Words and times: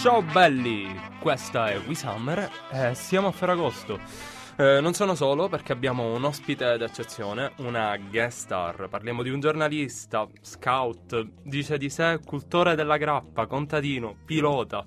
Ciao 0.00 0.22
belli, 0.22 0.94
questa 1.18 1.68
è 1.70 1.78
We 1.86 1.94
Summer 1.94 2.50
e 2.70 2.94
siamo 2.94 3.28
a 3.28 3.32
Ferragosto. 3.32 3.98
Eh, 4.56 4.80
non 4.80 4.94
sono 4.94 5.14
solo 5.14 5.48
perché 5.48 5.72
abbiamo 5.72 6.14
un 6.14 6.24
ospite 6.24 6.76
d'eccezione, 6.76 7.52
una 7.56 7.96
guest 7.96 8.42
star. 8.42 8.88
Parliamo 8.88 9.22
di 9.22 9.30
un 9.30 9.40
giornalista, 9.40 10.28
scout, 10.40 11.26
dice 11.42 11.76
di 11.76 11.90
sé 11.90 12.20
cultore 12.24 12.74
della 12.74 12.96
grappa, 12.96 13.46
contadino, 13.46 14.14
pilota. 14.24 14.86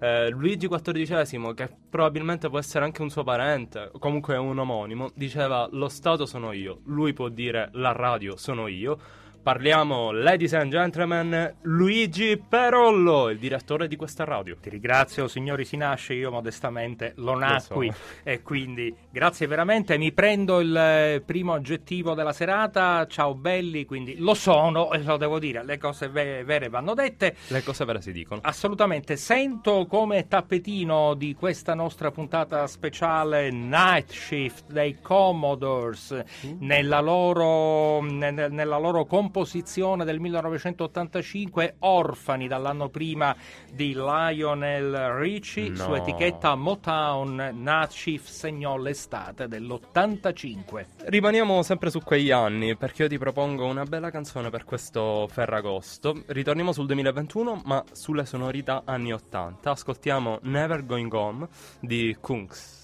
Eh, 0.00 0.30
Luigi 0.30 0.68
XIV, 0.68 1.54
che 1.54 1.68
probabilmente 1.90 2.48
può 2.48 2.58
essere 2.58 2.84
anche 2.84 3.02
un 3.02 3.10
suo 3.10 3.24
parente, 3.24 3.90
comunque 3.98 4.36
un 4.36 4.56
omonimo, 4.56 5.10
diceva 5.14 5.68
lo 5.72 5.88
Stato 5.88 6.24
sono 6.24 6.52
io, 6.52 6.80
lui 6.84 7.12
può 7.12 7.28
dire 7.28 7.70
la 7.72 7.92
radio 7.92 8.36
sono 8.36 8.68
io 8.68 8.98
Parliamo, 9.42 10.10
ladies 10.10 10.52
and 10.52 10.70
gentlemen, 10.70 11.54
Luigi 11.62 12.36
Perollo, 12.36 13.30
il 13.30 13.38
direttore 13.38 13.88
di 13.88 13.96
questa 13.96 14.24
radio. 14.24 14.56
Ti 14.60 14.68
ringrazio, 14.68 15.26
signori 15.26 15.64
Si 15.64 15.76
nasce, 15.76 16.12
io 16.12 16.30
modestamente 16.30 17.12
lo 17.16 17.34
nacqui 17.34 17.90
e 18.24 18.42
quindi 18.42 18.94
grazie 19.10 19.46
veramente. 19.46 19.96
Mi 19.96 20.12
prendo 20.12 20.60
il 20.60 20.76
eh, 20.76 21.22
primo 21.24 21.54
aggettivo 21.54 22.12
della 22.12 22.34
serata, 22.34 23.06
ciao 23.06 23.34
belli, 23.34 23.86
quindi 23.86 24.18
lo 24.18 24.34
sono 24.34 24.92
e 24.92 25.02
lo 25.02 25.16
devo 25.16 25.38
dire, 25.38 25.64
le 25.64 25.78
cose 25.78 26.08
ve- 26.08 26.44
vere 26.44 26.68
vanno 26.68 26.92
dette. 26.92 27.36
Le 27.46 27.62
cose 27.62 27.86
vere 27.86 28.02
si 28.02 28.12
dicono. 28.12 28.42
Assolutamente, 28.44 29.16
sento 29.16 29.86
come 29.86 30.28
tappetino 30.28 31.14
di 31.14 31.34
questa 31.34 31.72
nostra 31.72 32.10
puntata 32.10 32.66
speciale 32.66 33.50
Night 33.50 34.10
Shift 34.10 34.70
dei 34.70 34.98
Commodores 35.00 36.22
mm. 36.46 36.56
nella 36.60 37.00
loro, 37.00 38.02
ne- 38.02 38.48
nella 38.48 38.76
loro 38.76 39.06
composizione 39.06 39.27
composizione 39.28 40.06
del 40.06 40.20
1985, 40.20 41.76
Orfani 41.80 42.48
dall'anno 42.48 42.88
prima 42.88 43.36
di 43.70 43.92
Lionel 43.92 45.10
Richie, 45.18 45.68
no. 45.68 45.76
su 45.76 45.94
etichetta 45.94 46.54
Motown, 46.54 47.50
Nachif 47.52 48.26
segnò 48.26 48.78
l'estate 48.78 49.46
dell'85. 49.46 50.86
Rimaniamo 51.04 51.62
sempre 51.62 51.90
su 51.90 52.00
quegli 52.00 52.30
anni, 52.30 52.74
perché 52.76 53.02
io 53.02 53.08
ti 53.08 53.18
propongo 53.18 53.66
una 53.66 53.84
bella 53.84 54.10
canzone 54.10 54.48
per 54.48 54.64
questo 54.64 55.28
Ferragosto. 55.30 56.22
Ritorniamo 56.26 56.72
sul 56.72 56.86
2021, 56.86 57.62
ma 57.66 57.84
sulle 57.92 58.24
sonorità 58.24 58.82
anni 58.86 59.12
80. 59.12 59.70
Ascoltiamo 59.70 60.38
Never 60.42 60.86
Going 60.86 61.12
Home 61.12 61.48
di 61.80 62.16
Kunks. 62.18 62.77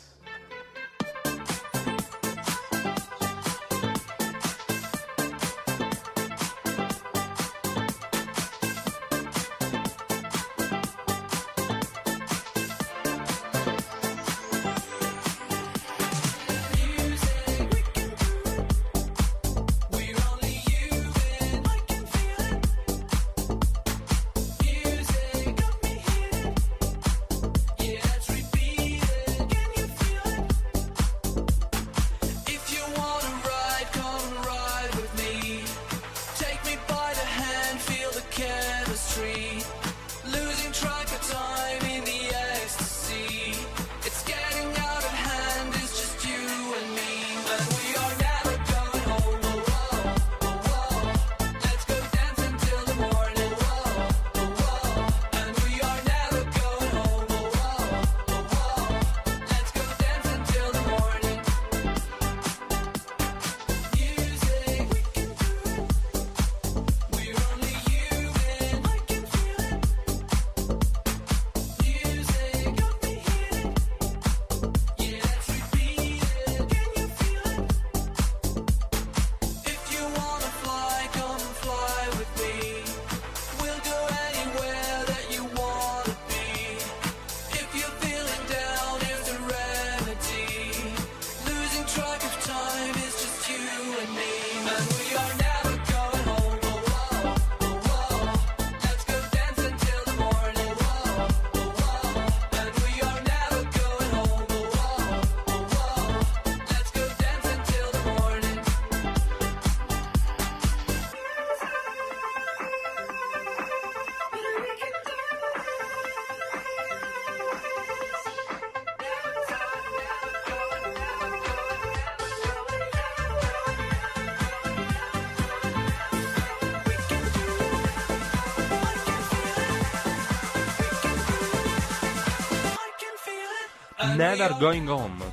Never 134.15 134.57
Going 134.59 134.89
Home. 134.89 135.25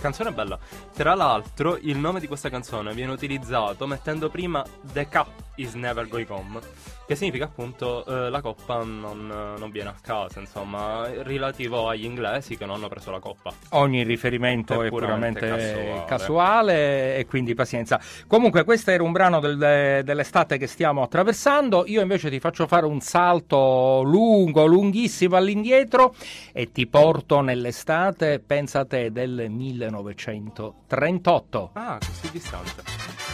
Canzone 0.00 0.32
bella. 0.32 0.58
Tra 0.94 1.14
l'altro, 1.14 1.76
il 1.76 1.98
nome 1.98 2.20
di 2.20 2.26
questa 2.26 2.48
canzone 2.48 2.94
viene 2.94 3.12
utilizzato 3.12 3.86
mettendo 3.86 4.30
prima 4.30 4.64
The 4.92 5.08
Cup 5.08 5.28
is 5.56 5.74
Never 5.74 6.08
Going 6.08 6.30
Home 6.30 6.60
che 7.06 7.16
significa 7.16 7.44
appunto 7.44 8.04
eh, 8.04 8.28
la 8.30 8.40
coppa 8.40 8.82
non, 8.84 9.26
non, 9.26 9.70
viene 9.70 9.90
a 9.90 9.94
casa, 10.00 10.40
insomma, 10.40 11.06
relativo 11.22 11.88
agli 11.88 12.04
inglesi 12.04 12.56
che 12.56 12.64
non 12.64 12.76
hanno 12.76 12.88
preso 12.88 13.10
la 13.10 13.18
coppa. 13.18 13.52
Ogni 13.70 14.04
riferimento 14.04 14.82
è, 14.82 14.86
è 14.86 14.88
puramente, 14.88 15.40
casuale. 15.40 16.04
casuale. 16.06 17.16
e 17.16 17.26
quindi 17.26 17.54
pazienza. 17.54 18.00
Comunque 18.26 18.64
questo 18.64 18.90
era 18.90 19.02
un 19.02 19.12
brano 19.12 19.40
del, 19.40 20.02
dell'estate 20.04 20.58
che 20.58 20.66
stiamo 20.66 21.02
attraversando, 21.02 21.84
io 21.86 22.00
invece 22.00 22.30
ti 22.30 22.40
faccio 22.40 22.66
fare 22.66 22.86
un 22.86 23.00
salto 23.00 24.02
lungo, 24.02 24.64
lunghissimo 24.66 25.36
all'indietro 25.36 26.14
e 26.52 26.72
ti 26.72 26.86
porto 26.86 27.40
nell'estate, 27.40 28.40
pensa 28.40 28.84
te, 28.84 29.12
del 29.12 29.46
1938. 29.48 31.70
Ah, 31.74 31.98
così 31.98 32.30
distante. 32.30 33.31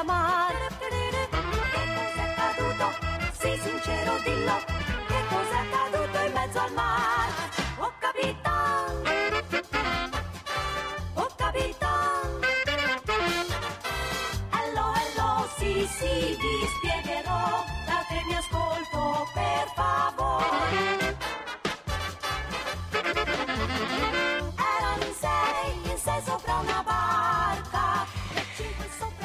மங்களமா 0.00 0.29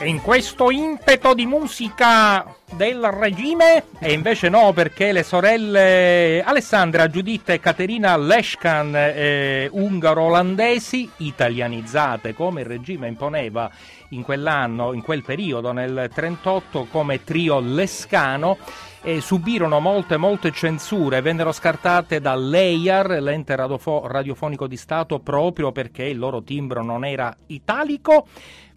In 0.05 0.21
questo 0.21 0.69
impeto 0.69 1.33
di 1.33 1.47
musica 1.47 2.55
del 2.75 3.01
regime, 3.09 3.85
e 3.97 4.13
invece 4.13 4.49
no, 4.49 4.71
perché 4.71 5.11
le 5.11 5.23
sorelle 5.23 6.43
Alessandra, 6.45 7.09
Giuditta 7.09 7.53
e 7.53 7.59
Caterina 7.59 8.15
Leshkan, 8.15 8.93
eh, 8.95 9.67
ungaro-olandesi, 9.71 11.09
italianizzate 11.17 12.35
come 12.35 12.61
il 12.61 12.67
regime 12.67 13.07
imponeva 13.07 13.67
in 14.09 14.21
quell'anno, 14.21 14.93
in 14.93 15.01
quel 15.01 15.23
periodo, 15.23 15.71
nel 15.71 16.11
38, 16.13 16.85
come 16.91 17.23
trio 17.23 17.59
lescano, 17.59 18.59
e 19.01 19.21
subirono 19.21 19.79
molte, 19.79 20.17
molte 20.17 20.51
censure, 20.51 21.21
vennero 21.21 21.51
scartate 21.51 22.19
dall'EIAR, 22.19 23.21
l'ente 23.21 23.55
radiofo- 23.55 24.07
radiofonico 24.07 24.67
di 24.67 24.77
Stato, 24.77 25.19
proprio 25.19 25.71
perché 25.71 26.03
il 26.03 26.17
loro 26.17 26.43
timbro 26.43 26.83
non 26.83 27.05
era 27.05 27.35
italico 27.47 28.27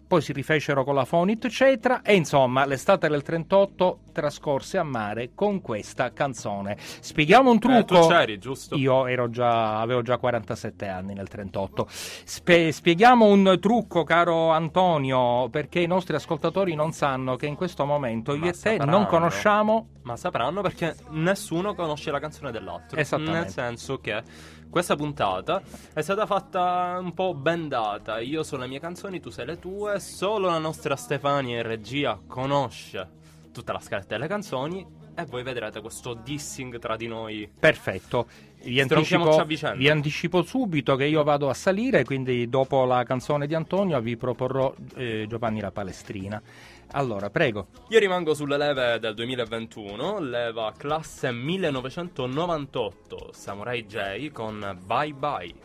poi 0.09 0.21
si 0.23 0.33
rifecero 0.33 0.83
con 0.83 0.95
la 0.95 1.05
Fonit 1.05 1.47
Cetra 1.49 2.01
e 2.01 2.15
insomma 2.15 2.65
l'estate 2.65 3.07
del 3.07 3.21
38 3.21 3.99
trascorse 4.11 4.79
a 4.79 4.83
mare 4.83 5.33
con 5.35 5.61
questa 5.61 6.11
canzone. 6.11 6.75
Spieghiamo 6.79 7.51
un 7.51 7.57
Eh, 7.57 7.59
trucco. 7.59 8.01
tu 8.01 8.07
c'eri, 8.07 8.39
giusto? 8.39 8.75
Io 8.75 9.05
ero 9.05 9.29
già, 9.29 9.79
avevo 9.79 10.01
già 10.01 10.17
47 10.17 10.87
anni 10.87 11.13
nel 11.13 11.27
38. 11.27 11.85
Spe- 11.89 12.71
spieghiamo 12.71 13.25
un 13.27 13.59
trucco, 13.61 14.03
caro 14.03 14.49
Antonio, 14.49 15.47
perché 15.49 15.79
i 15.79 15.85
nostri 15.87 16.15
ascoltatori 16.15 16.73
non 16.73 16.91
sanno 16.91 17.35
che 17.35 17.45
in 17.45 17.53
questo 17.55 17.85
momento 17.85 18.33
io 18.33 18.39
Ma 18.39 18.47
e 18.47 18.51
te 18.53 18.69
non 18.77 18.79
sapranno. 18.87 19.05
conosciamo 19.05 19.87
Ma 20.01 20.15
sapranno 20.17 20.61
perché 20.61 20.95
nessuno 21.09 21.75
conosce 21.75 22.09
la 22.09 22.19
canzone 22.19 22.49
dell'altro. 22.49 22.99
Esattamente. 22.99 23.39
Nel 23.41 23.49
senso 23.51 23.99
che 23.99 24.23
questa 24.69 24.95
puntata 24.95 25.61
è 25.93 26.01
stata 26.01 26.25
fatta 26.27 26.97
un 27.01 27.13
po' 27.13 27.33
bendata. 27.33 28.19
Io 28.19 28.43
so 28.43 28.55
le 28.55 28.67
mie 28.67 28.79
canzoni, 28.79 29.19
tu 29.19 29.29
sai 29.31 29.47
le 29.47 29.57
tue. 29.57 29.99
Solo 29.99 30.47
la 30.47 30.59
nostra 30.59 30.95
Stefania 30.95 31.57
in 31.57 31.63
regia 31.63 32.19
conosce 32.27 33.09
tutta 33.51 33.73
la 33.73 33.79
scaletta 33.79 34.15
delle 34.15 34.27
canzoni. 34.27 34.85
E 35.15 35.25
voi 35.25 35.43
vedrete 35.43 35.81
questo 35.81 36.13
dissing 36.13 36.77
tra 36.77 36.95
di 36.95 37.07
noi. 37.07 37.49
Perfetto. 37.59 38.27
Vi 38.61 38.79
anticipo, 38.79 39.45
vi 39.75 39.89
anticipo 39.89 40.43
subito 40.43 40.95
che 40.95 41.05
io 41.05 41.23
vado 41.23 41.49
a 41.49 41.53
salire, 41.53 42.03
quindi 42.03 42.47
dopo 42.47 42.85
la 42.85 43.03
canzone 43.03 43.47
di 43.47 43.55
Antonio 43.55 43.99
vi 44.01 44.17
proporrò 44.17 44.73
eh, 44.95 45.25
Giovanni 45.27 45.61
la 45.61 45.71
Palestrina. 45.71 46.41
Allora, 46.91 47.29
prego. 47.29 47.67
Io 47.89 47.99
rimango 47.99 48.33
sulle 48.33 48.57
leve 48.57 48.97
del 48.99 49.13
2021, 49.13 50.19
leva 50.19 50.73
classe 50.75 51.31
1998, 51.31 53.29
Samurai 53.31 53.85
J 53.85 54.31
con 54.31 54.79
Bye 54.85 55.13
Bye. 55.13 55.55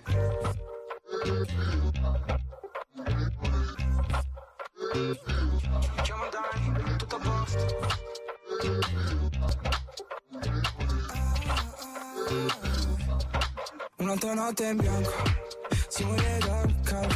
Un'altra 13.96 14.34
notte 14.34 14.66
in 14.66 14.76
bianco, 14.76 15.12
si 15.88 16.04
muore 16.04 16.38
dal 16.40 16.74
caldo, 16.82 17.14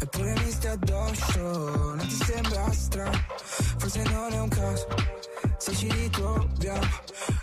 eppure 0.00 0.32
mi 0.32 0.50
stai 0.50 0.72
addosso, 0.72 1.40
non 1.40 1.98
ti 1.98 2.10
sembra 2.24 2.72
strano, 2.72 3.24
forse 3.78 4.02
non 4.02 4.32
è 4.32 4.40
un 4.40 4.48
caso, 4.48 4.86
se 5.58 5.74
ci 5.74 5.90
ritroviamo, 5.90 6.88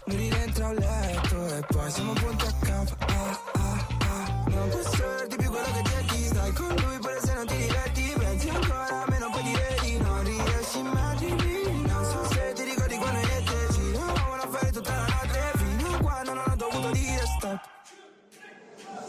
noi 0.06 0.18
rientra 0.18 0.68
a 0.68 0.74
letto 0.74 1.48
e 1.48 1.66
poi 1.68 1.92
siamo 1.92 2.14
punti 2.14 2.46
a 2.46 2.54
capo, 2.62 2.96
ah, 3.00 3.40
ah, 3.54 3.88
ah. 4.00 4.44
non 4.50 4.70
posso 4.70 5.04
dirti 5.28 5.36
più 5.38 5.50
quello 5.50 5.68
che 5.74 5.90
cerchi, 5.90 6.26
stai 6.26 6.54
con 6.54 6.68
lui 6.68 6.98
pure 7.00 7.20
se 7.24 7.34
non 7.34 7.46
ti 7.48 7.56
diverti, 7.58 8.14
pensi 8.18 8.50
ancora, 8.50 9.06
me 9.08 9.20
non 9.20 9.32
puoi 9.32 9.44
dire 9.44 9.78
di 9.82 9.98
no, 9.98 10.22
riesci 10.22 10.80
immagini, 10.80 11.82
non 11.88 12.06
so 12.06 12.34
se 12.34 12.54
ti 12.54 12.64
ricordi 12.64 12.96
quando 12.98 13.20
io 13.20 13.44
te 13.44 13.74
ci 13.74 13.96
a 13.96 14.48
fare 14.50 14.72
tutta 14.72 14.92
la 14.92 15.06
notte, 15.06 15.52
fino 15.58 15.96
a 15.96 15.98
quando 16.00 16.34
non 16.34 16.44
ho 16.48 16.56
dovuto 16.56 16.92
dire 16.92 17.24
stop. 17.38 17.60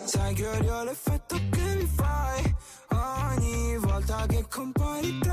Sai 0.04 0.34
che 0.34 0.46
odio 0.46 0.84
l'effetto 0.84 1.45
volta 4.48 4.72
che 4.74 5.25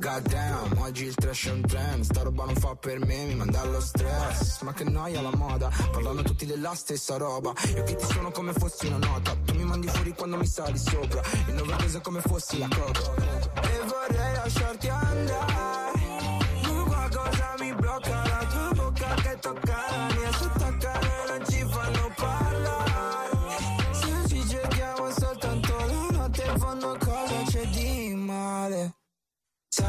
Goddamn, 0.00 0.78
oggi 0.78 1.04
il 1.04 1.14
trash 1.14 1.48
è 1.48 1.50
un 1.50 1.60
trend. 1.60 2.04
Sta 2.04 2.22
roba 2.22 2.46
non 2.46 2.54
fa 2.56 2.74
per 2.74 3.04
me, 3.04 3.26
mi 3.26 3.34
manda 3.34 3.60
allo 3.60 3.80
stress. 3.82 4.62
Ma 4.62 4.72
che 4.72 4.84
noia 4.84 5.20
la 5.20 5.36
moda, 5.36 5.70
parlano 5.92 6.22
tutti 6.22 6.46
della 6.46 6.74
stessa 6.74 7.18
roba. 7.18 7.52
Io 7.76 7.82
che 7.82 7.96
ti 7.96 8.06
suono 8.06 8.30
come 8.30 8.54
fossi 8.54 8.86
una 8.86 8.96
nota. 8.96 9.36
Tu 9.44 9.54
mi 9.54 9.64
mandi 9.64 9.88
fuori 9.88 10.14
quando 10.14 10.38
mi 10.38 10.46
sali 10.46 10.78
sopra. 10.78 11.20
Il 11.48 11.54
nuovo 11.54 11.74
è 11.74 12.00
come 12.00 12.22
fossi 12.22 12.58
la 12.58 12.68
coca. 12.68 13.12
E 13.60 13.80
vorrei 13.84 14.34
lasciarti 14.36 14.88
andare 14.88 15.69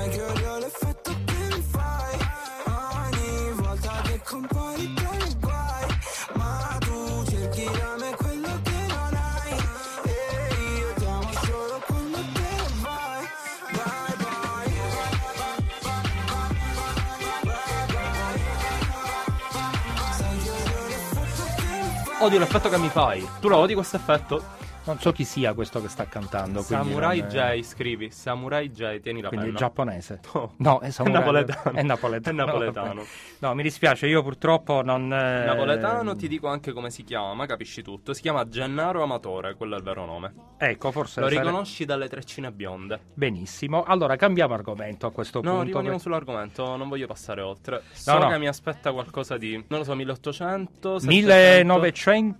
Sai 0.01 0.10
che 0.10 0.22
odio 0.24 0.58
l'effetto 0.58 1.12
che 1.25 1.55
mi 1.55 1.62
fai 1.62 2.17
Ogni 2.65 3.51
volta 3.53 4.01
che 4.01 4.20
compari 4.24 4.93
tra 4.96 5.10
i 5.13 5.17
miei 5.20 5.36
guai 5.39 5.86
Ma 6.34 6.77
tu 6.79 7.24
cerchi 7.29 7.65
da 7.65 7.96
me 8.00 8.15
quello 8.15 8.62
che 8.63 8.86
non 8.88 9.13
hai 9.13 9.58
E 10.05 10.53
io 10.79 10.93
ti 10.96 11.05
amo 11.05 11.31
solo 11.43 11.84
quando 11.86 12.17
te 12.17 12.41
ne 12.41 12.65
vai 12.81 13.27
Bye 13.74 14.15
bye 14.17 14.74
Sai 20.17 20.39
che 20.39 20.50
odio 20.50 20.88
l'effetto 20.88 21.46
che 21.53 21.77
mi 21.77 22.00
fai 22.10 22.22
Odio 22.22 22.39
l'effetto 22.39 22.70
che 22.70 22.77
mi 22.79 22.89
fai. 22.89 23.29
Tu 23.39 23.48
lo 23.50 23.58
odi 23.58 23.75
questo 23.75 23.98
effetto? 23.98 24.43
Non 24.91 25.00
so 25.00 25.12
chi 25.12 25.24
sia 25.24 25.53
questo 25.53 25.81
che 25.81 25.88
sta 25.89 26.05
cantando. 26.05 26.62
quindi 26.63 26.86
Samurai 26.89 27.19
è- 27.21 27.25
J, 27.25 27.62
scrivi. 27.63 28.12
Samurai 28.12 28.69
J, 28.71 29.00
tieni 29.00 29.21
la 29.21 29.27
Quindi 29.29 29.48
è 29.48 29.50
penna. 29.50 29.60
giapponese. 29.60 30.19
No. 30.33 30.53
No, 30.57 30.79
è, 30.79 30.89
samurai- 30.91 31.19
napoletano. 31.19 31.77
È 31.77 31.81
napoletano. 31.83 32.29
È 32.41 32.45
napoletano. 32.45 33.03
No, 33.39 33.53
mi 33.55 33.63
dispiace, 33.63 34.07
io 34.07 34.21
purtroppo 34.24 34.81
non... 34.83 35.12
eh, 35.12 35.45
Napoletano, 35.45 36.15
ti 36.15 36.27
dico 36.27 36.48
anche 36.48 36.71
come 36.74 36.89
si 36.91 37.03
chiama, 37.03 37.45
capisci 37.45 37.81
tutto. 37.81 38.13
Si 38.13 38.21
chiama 38.21 38.48
Gennaro 38.48 39.01
Amatore, 39.03 39.55
quello 39.55 39.75
è 39.75 39.77
il 39.77 39.83
vero 39.83 40.05
nome. 40.05 40.33
Ecco, 40.57 40.91
forse... 40.91 41.19
Lo 41.21 41.27
sare- 41.29 41.39
riconosci 41.41 41.86
dalle 41.86 42.07
treccine 42.07 42.51
bionde. 42.51 43.00
Benissimo. 43.13 43.83
Allora, 43.83 44.15
cambiamo 44.15 44.53
argomento 44.53 45.07
a 45.07 45.12
questo 45.12 45.41
No, 45.41 45.50
punto. 45.51 45.65
rimaniamo 45.65 45.95
che- 45.98 46.01
sull'argomento, 46.03 46.75
non 46.75 46.88
voglio 46.89 47.07
passare 47.07 47.41
oltre. 47.41 47.81
So 47.93 48.17
no. 48.17 48.27
che 48.29 48.38
mi 48.38 48.48
aspetta 48.48 48.91
qualcosa 48.91 49.38
di, 49.38 49.53
non 49.67 49.79
lo 49.79 49.83
so, 49.86 49.95
1800, 49.95 51.00
700. 51.00 51.79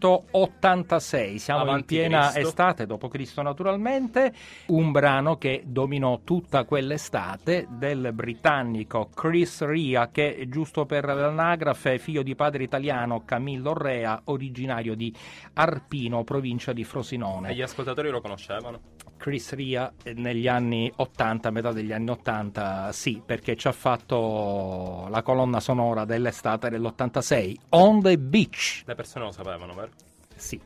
1986, 0.02 1.40
siamo 1.40 1.62
in 1.64 1.68
Avanti 1.68 1.96
piena 1.96 2.20
Cristo. 2.32 2.40
Estate, 2.42 2.86
dopo 2.86 3.08
Cristo 3.08 3.42
naturalmente, 3.42 4.34
un 4.68 4.92
brano 4.92 5.38
che 5.38 5.64
dominò 5.66 6.22
tutta 6.24 6.66
quell'estate 6.66 7.68
del 7.70 8.12
britannico 8.14 9.10
Chris 9.14 9.64
Ria, 9.66 10.10
che 10.12 10.46
giusto 10.50 10.86
per 10.86 11.06
l'anagrafe 11.06 11.96
è 11.96 11.98
figlio 11.98 12.24
di 12.24 12.36
padre 12.36 12.64
italiano 12.64 13.24
Camillo 13.26 13.74
Rea, 13.74 14.22
originario 14.26 14.96
di 14.96 15.14
Arpino, 15.54 16.24
provincia 16.24 16.74
di 16.74 16.82
E 16.82 16.86
Frosinone. 16.86 17.54
gli 17.54 17.62
ascoltatori 17.62 18.10
lo 18.10 18.22
conoscevano. 18.22 18.80
Chris 19.18 19.54
Ria 19.54 19.94
eh, 20.04 20.14
negli 20.14 20.48
anni 20.48 20.92
80, 20.96 21.48
a 21.48 21.52
metà 21.52 21.72
degli 21.72 21.92
anni 21.92 22.10
80, 22.10 22.92
sì, 22.92 23.22
perché 23.24 23.56
ci 23.56 23.68
ha 23.68 23.72
fatto 23.72 25.06
la 25.10 25.22
colonna 25.22 25.60
sonora 25.60 26.06
dell'estate 26.06 26.70
dell'86, 26.70 27.56
On 27.70 28.02
the 28.02 28.18
Beach. 28.18 28.82
Le 28.86 28.96
persone 28.96 29.26
lo 29.26 29.32
sapevano, 29.32 29.74
vero? 29.76 29.90
Sì. 30.36 30.60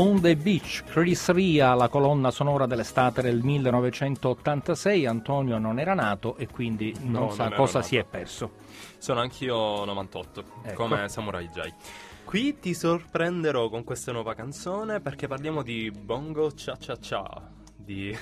On 0.00 0.18
the 0.20 0.34
Beach, 0.34 0.82
Chris 0.86 1.30
Ria, 1.30 1.74
la 1.74 1.88
colonna 1.88 2.30
sonora 2.30 2.64
dell'estate 2.66 3.20
del 3.20 3.42
1986. 3.42 5.04
Antonio 5.04 5.58
non 5.58 5.78
era 5.78 5.92
nato 5.92 6.36
e 6.36 6.46
quindi 6.46 6.94
non 7.02 7.24
No, 7.24 7.30
sa 7.32 7.48
non 7.48 7.58
cosa 7.58 7.78
nato. 7.78 7.88
si 7.90 7.96
è 7.96 8.04
perso. 8.04 8.50
Sono 8.96 9.20
anch'io 9.20 9.84
98, 9.84 10.44
Ecco. 10.62 10.74
come 10.84 11.06
Samurai 11.10 11.48
J. 11.48 11.68
Qui 12.24 12.58
ti 12.60 12.72
sorprenderò 12.72 13.68
con 13.68 13.84
questa 13.84 14.10
nuova 14.12 14.34
canzone 14.34 15.00
perché 15.00 15.26
parliamo 15.28 15.62
di 15.62 15.90
Bongo 15.90 16.50
Cha 16.54 16.76
Cha 16.78 16.96
Cha 16.98 17.50
di 17.76 18.16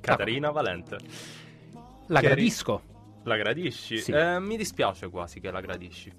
Caterina 0.00 0.50
Valente. 0.50 0.96
La 2.06 2.20
gradisco. 2.20 2.82
La 3.24 3.36
gradisci? 3.36 3.98
Sì. 3.98 4.12
Eh, 4.12 4.40
mi 4.40 4.56
dispiace 4.56 5.08
quasi 5.10 5.40
che 5.40 5.50
la 5.50 5.60
gradisci. 5.60 6.12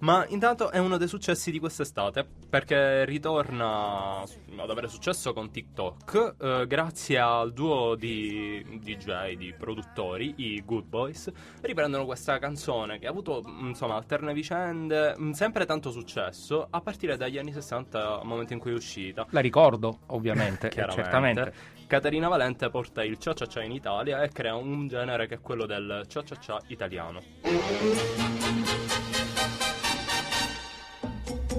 Ma 0.00 0.26
intanto 0.28 0.70
è 0.70 0.78
uno 0.78 0.96
dei 0.96 1.08
successi 1.08 1.50
di 1.50 1.58
quest'estate 1.58 2.26
perché 2.48 3.04
ritorna 3.04 4.20
ad 4.20 4.70
avere 4.70 4.88
successo 4.88 5.32
con 5.32 5.50
TikTok 5.50 6.34
eh, 6.38 6.66
grazie 6.66 7.18
al 7.18 7.52
duo 7.52 7.94
di 7.94 8.64
DJ, 8.80 9.34
di 9.36 9.54
produttori, 9.56 10.34
i 10.38 10.62
Good 10.64 10.86
Boys. 10.86 11.30
Riprendono 11.60 12.04
questa 12.04 12.38
canzone 12.38 12.98
che 12.98 13.06
ha 13.06 13.10
avuto 13.10 13.44
insomma 13.60 13.94
alterne 13.94 14.32
vicende, 14.32 15.14
mh, 15.16 15.30
sempre 15.32 15.64
tanto 15.64 15.90
successo 15.90 16.66
a 16.68 16.80
partire 16.80 17.16
dagli 17.16 17.38
anni 17.38 17.52
60, 17.52 18.20
al 18.20 18.26
momento 18.26 18.52
in 18.52 18.58
cui 18.58 18.72
è 18.72 18.74
uscita. 18.74 19.26
La 19.30 19.40
ricordo, 19.40 20.00
ovviamente, 20.06 20.70
certamente. 20.74 21.76
Caterina 21.88 22.28
Valente 22.28 22.68
porta 22.68 23.02
il 23.02 23.16
Cia 23.16 23.32
Cia 23.32 23.46
Cia 23.46 23.62
in 23.62 23.72
Italia 23.72 24.22
e 24.22 24.28
crea 24.28 24.54
un 24.54 24.88
genere 24.88 25.26
che 25.26 25.36
è 25.36 25.40
quello 25.40 25.64
del 25.64 26.04
Cia 26.06 26.22
Cia 26.22 26.36
Cia 26.38 26.60
italiano. 26.66 27.22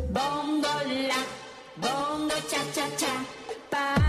Bongo 0.10 0.68
la, 0.86 1.26
bongo 1.74 2.36
cha 2.48 2.64
cha 2.72 2.88
cha, 2.96 3.26
parlami 3.70 4.09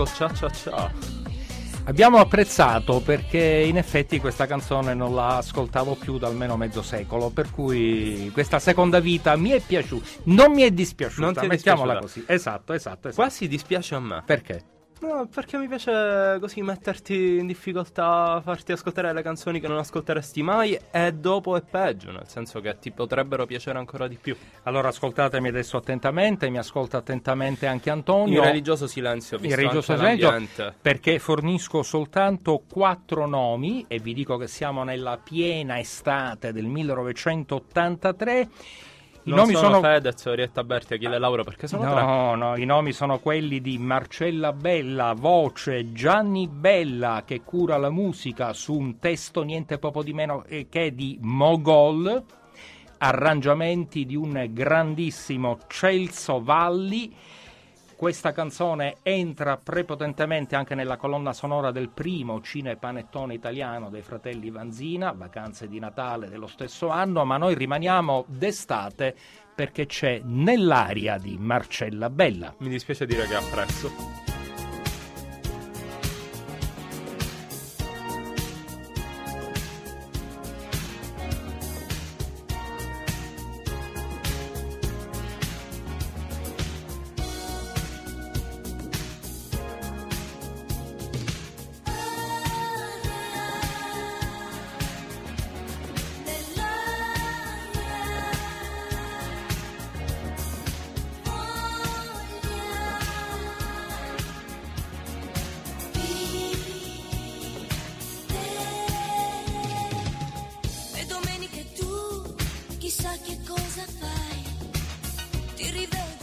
Bongo 0.00 0.06
cia 0.06 0.32
cia 0.32 0.50
cia. 0.50 0.92
Abbiamo 1.84 2.18
apprezzato 2.18 3.00
perché 3.00 3.38
in 3.66 3.76
effetti 3.76 4.18
questa 4.18 4.46
canzone 4.46 4.94
non 4.94 5.14
la 5.14 5.38
ascoltavo 5.38 5.94
più 5.94 6.18
da 6.18 6.26
almeno 6.28 6.56
mezzo 6.56 6.80
secolo, 6.82 7.28
per 7.30 7.50
cui 7.50 8.30
questa 8.32 8.58
seconda 8.58 9.00
vita 9.00 9.36
mi 9.36 9.50
è 9.50 9.60
piaciuta, 9.60 10.06
non 10.24 10.52
mi 10.52 10.62
è 10.62 10.70
dispiaciuta, 10.70 11.24
Non 11.24 11.34
ti 11.34 11.44
è 11.44 11.48
mettiamola 11.48 11.98
dispiaciuta. 12.00 12.20
così. 12.26 12.32
Esatto, 12.40 12.72
esatto, 12.72 13.08
esatto. 13.08 13.14
Quasi 13.22 13.48
dispiace 13.48 13.94
a 13.94 14.00
me. 14.00 14.22
Perché? 14.24 14.62
No, 15.00 15.26
perché 15.32 15.56
mi 15.56 15.66
piace 15.66 16.36
così 16.40 16.60
metterti 16.60 17.38
in 17.38 17.46
difficoltà, 17.46 18.42
farti 18.44 18.72
ascoltare 18.72 19.12
le 19.14 19.22
canzoni 19.22 19.58
che 19.58 19.66
non 19.66 19.78
ascolteresti 19.78 20.42
mai 20.42 20.78
e 20.90 21.12
dopo 21.14 21.56
è 21.56 21.62
peggio, 21.62 22.10
nel 22.10 22.26
senso 22.26 22.60
che 22.60 22.78
ti 22.78 22.90
potrebbero 22.90 23.46
piacere 23.46 23.78
ancora 23.78 24.06
di 24.06 24.18
più. 24.20 24.36
Allora 24.64 24.88
ascoltatemi 24.88 25.48
adesso 25.48 25.78
attentamente, 25.78 26.50
mi 26.50 26.58
ascolta 26.58 26.98
attentamente 26.98 27.66
anche 27.66 27.88
Antonio. 27.88 28.40
In 28.40 28.44
religioso 28.44 28.86
silenzio, 28.86 29.38
Il 29.38 29.42
visto 29.44 29.56
religioso 29.56 29.92
anche 29.94 30.16
silenzio, 30.18 30.74
perché 30.82 31.18
fornisco 31.18 31.82
soltanto 31.82 32.62
quattro 32.70 33.26
nomi 33.26 33.86
e 33.88 34.00
vi 34.00 34.12
dico 34.12 34.36
che 34.36 34.48
siamo 34.48 34.84
nella 34.84 35.16
piena 35.16 35.78
estate 35.78 36.52
del 36.52 36.66
1983. 36.66 38.48
I 39.24 39.30
Non 39.30 39.40
nomi 39.40 39.52
sono, 39.54 39.74
sono 39.74 39.80
Fedez, 39.80 40.24
Orietta 40.24 40.64
Berti, 40.64 40.94
Achille 40.94 41.18
Lauro, 41.18 41.44
perché 41.44 41.66
sono 41.66 41.82
tre. 41.82 42.00
No, 42.00 42.34
no, 42.34 42.56
i 42.56 42.64
nomi 42.64 42.92
sono 42.92 43.18
quelli 43.18 43.60
di 43.60 43.76
Marcella 43.76 44.52
Bella, 44.52 45.12
voce, 45.14 45.92
Gianni 45.92 46.48
Bella 46.48 47.22
che 47.26 47.42
cura 47.42 47.76
la 47.76 47.90
musica 47.90 48.54
su 48.54 48.74
un 48.74 48.98
testo 48.98 49.42
niente 49.42 49.78
poco 49.78 50.02
di 50.02 50.14
meno 50.14 50.44
eh, 50.46 50.68
che 50.70 50.94
di 50.94 51.18
Mogol, 51.20 52.24
arrangiamenti 52.98 54.06
di 54.06 54.16
un 54.16 54.46
grandissimo 54.50 55.58
Celso 55.68 56.42
Valli. 56.42 57.14
Questa 58.00 58.32
canzone 58.32 58.96
entra 59.02 59.58
prepotentemente 59.58 60.56
anche 60.56 60.74
nella 60.74 60.96
colonna 60.96 61.34
sonora 61.34 61.70
del 61.70 61.90
primo 61.90 62.40
cinepanettone 62.40 63.34
italiano 63.34 63.90
dei 63.90 64.00
fratelli 64.00 64.48
Vanzina, 64.48 65.12
Vacanze 65.12 65.68
di 65.68 65.78
Natale 65.78 66.30
dello 66.30 66.46
stesso 66.46 66.88
anno, 66.88 67.26
ma 67.26 67.36
noi 67.36 67.54
rimaniamo 67.54 68.24
d'estate 68.26 69.14
perché 69.54 69.84
c'è 69.84 70.22
nell'aria 70.24 71.18
di 71.18 71.36
Marcella 71.38 72.08
Bella. 72.08 72.54
Mi 72.60 72.70
dispiace 72.70 73.04
dire 73.04 73.26
che 73.26 73.34
apprezzo. 73.34 74.29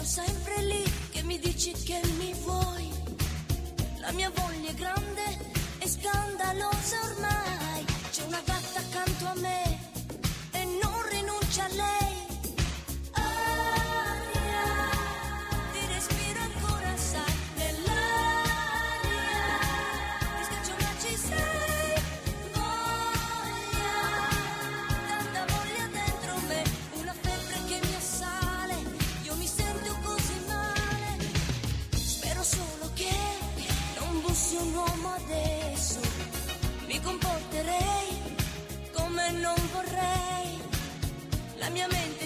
Sempre 0.07 0.61
lì 0.61 0.83
che 1.11 1.21
mi 1.23 1.37
dici 1.37 1.73
che 1.73 1.99
mi 2.17 2.33
vuoi. 2.41 2.89
La 3.99 4.11
mia 4.13 4.31
voglia 4.33 4.69
è 4.69 4.73
grande 4.73 5.23
e 5.79 5.87
scandalosa 5.87 6.76
La 41.67 41.73
mia 41.73 41.87
mente 41.89 42.16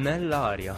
Nell'aria. 0.00 0.74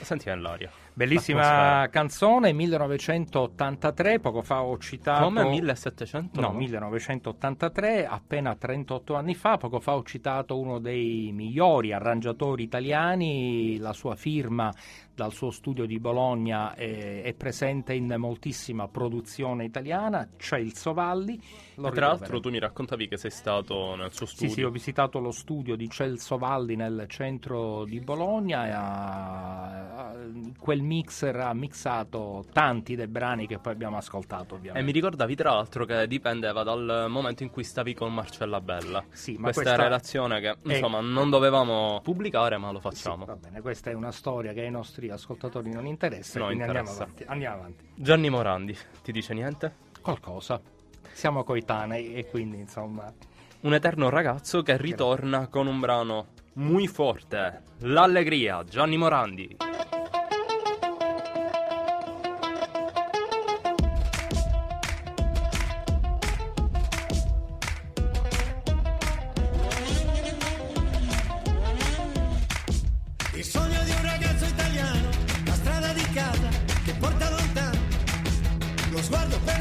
Senti 0.00 0.30
nell'aria. 0.30 0.70
Bellissima 0.94 1.40
L'atmosfera. 1.40 1.88
canzone, 1.88 2.52
1983, 2.52 4.18
poco 4.18 4.42
fa 4.42 4.62
ho 4.62 4.78
citato... 4.78 5.24
Come 5.24 5.44
1700? 5.44 6.40
No, 6.40 6.52
1983, 6.52 8.06
appena 8.06 8.54
38 8.54 9.14
anni 9.14 9.34
fa, 9.34 9.58
poco 9.58 9.78
fa 9.78 9.94
ho 9.94 10.02
citato 10.02 10.58
uno 10.58 10.78
dei 10.78 11.30
migliori 11.32 11.92
arrangiatori 11.92 12.62
italiani, 12.62 13.76
la 13.78 13.92
sua 13.92 14.16
firma 14.16 14.72
dal 15.20 15.32
suo 15.34 15.50
studio 15.50 15.84
di 15.84 15.98
Bologna 16.00 16.72
è, 16.74 17.20
è 17.22 17.34
presente 17.34 17.92
in 17.92 18.14
moltissima 18.16 18.88
produzione 18.88 19.64
italiana, 19.64 20.26
Celso 20.38 20.94
Valli. 20.94 21.38
Lo 21.74 21.88
E 21.88 21.90
tra 21.92 22.06
l'altro 22.06 22.40
tu 22.40 22.48
mi 22.48 22.58
raccontavi 22.58 23.06
che 23.06 23.18
sei 23.18 23.30
stato 23.30 23.94
nel 23.96 24.12
suo 24.14 24.24
Sì, 24.24 24.34
studio. 24.36 24.54
sì, 24.54 24.62
ho 24.62 24.70
visitato 24.70 25.18
lo 25.18 25.30
studio 25.30 25.76
di 25.76 25.90
Celso 25.90 26.38
Valli 26.38 26.74
nel 26.74 27.04
centro 27.08 27.84
di 27.84 28.00
Bologna 28.00 28.66
e 28.66 28.70
ha- 28.70 30.14
quel 30.58 30.80
mixer 30.82 31.36
ha 31.36 31.52
mixato 31.52 32.44
tanti 32.52 32.96
dei 32.96 33.08
brani 33.08 33.46
che 33.46 33.58
poi 33.58 33.72
abbiamo 33.72 33.98
ascoltato 33.98 34.54
E 34.54 34.58
ovviamente. 34.58 34.86
mi 34.86 34.92
ricordavi 34.92 35.34
tra 35.34 35.52
l'altro 35.52 35.84
che 35.84 36.06
dipendeva 36.06 36.62
dal 36.62 37.06
momento 37.10 37.42
in 37.42 37.50
cui 37.50 37.64
stavi 37.64 37.92
con 37.94 38.12
Marcella 38.14 38.60
Bella. 38.62 39.04
Sì, 39.10 39.32
ma 39.32 39.44
questa, 39.52 39.62
questa- 39.62 39.82
relazione 39.82 40.40
che 40.40 40.56
insomma 40.62 41.00
non 41.00 41.28
dovevamo 41.28 42.00
pubblicare 42.02 42.56
ma 42.56 42.70
lo 42.70 42.78
Sì, 42.78 42.88
facciamo. 42.88 43.24
va 43.26 43.36
bene, 43.36 43.60
questa 43.60 43.90
è 43.90 43.92
una 43.94 44.12
storia 44.12 44.52
che 44.54 44.62
ai 44.62 44.70
nostri 44.70 45.09
ascoltatori 45.10 45.70
non 45.72 45.86
interessa, 45.86 46.38
No, 46.38 46.46
quindi 46.46 46.64
andiamo 46.64 46.88
interessa. 46.88 47.04
avanti, 47.04 47.24
andiamo 47.26 47.56
avanti. 47.56 47.84
Gianni 47.94 48.30
Morandi, 48.30 48.76
ti 49.02 49.12
dice 49.12 49.34
niente? 49.34 49.74
Qualcosa. 50.00 50.60
Siamo 51.12 51.44
coetanei 51.44 52.14
e 52.14 52.26
quindi 52.28 52.58
insomma... 52.58 53.12
Un 53.62 53.74
eterno 53.74 54.08
ragazzo 54.08 54.62
che 54.62 54.76
ritorna 54.78 55.48
con 55.48 55.66
un 55.66 55.80
brano 55.80 56.28
muy 56.54 56.86
forte. 56.86 57.62
L'allegria, 57.80 58.64
Gianni 58.64 58.96
Morandi. 58.96 59.56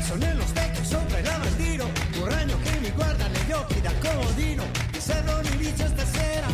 Perso 0.10 0.16
nello 0.16 0.46
specchio 0.46 0.84
sopra 0.84 1.20
il 1.20 1.26
lavandino, 1.26 1.92
un 2.18 2.30
ragno 2.30 2.58
che 2.64 2.80
mi 2.80 2.90
guarda 2.92 3.28
negli 3.28 3.52
occhi 3.52 3.82
da 3.82 3.92
comodino. 4.00 4.64
Mi 4.92 5.00
serve 5.00 5.32
un 5.34 5.46
inizio 5.54 5.88
stasera, 5.88 6.48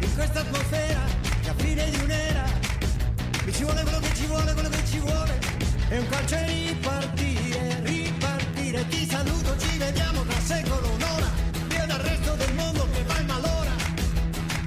in 0.00 0.14
questa 0.14 0.40
atmosfera, 0.40 1.00
la 1.44 1.54
fine 1.56 1.90
di 1.90 2.00
un'era. 2.02 2.44
Mi 3.44 3.52
ci 3.52 3.64
vuole 3.64 3.82
quello 3.82 3.98
che 3.98 4.14
ci 4.14 4.26
vuole, 4.26 4.52
quello 4.52 4.68
che 4.68 4.84
ci 4.84 4.98
vuole. 4.98 5.38
È 5.88 5.98
un 5.98 6.08
calcio 6.08 6.34
e 6.36 6.46
ripartire, 6.46 7.80
ripartire. 7.82 8.88
Ti 8.88 9.08
saluto, 9.08 9.58
ci 9.58 9.78
vediamo 9.78 10.22
tra 10.22 10.40
secolo, 10.40 10.88
un'ora. 10.88 11.28
Via 11.68 11.86
dal 11.86 12.00
resto 12.00 12.34
del 12.34 12.54
mondo 12.54 12.88
che 12.92 13.02
va 13.04 13.18
in 13.18 13.26
malora. 13.26 13.72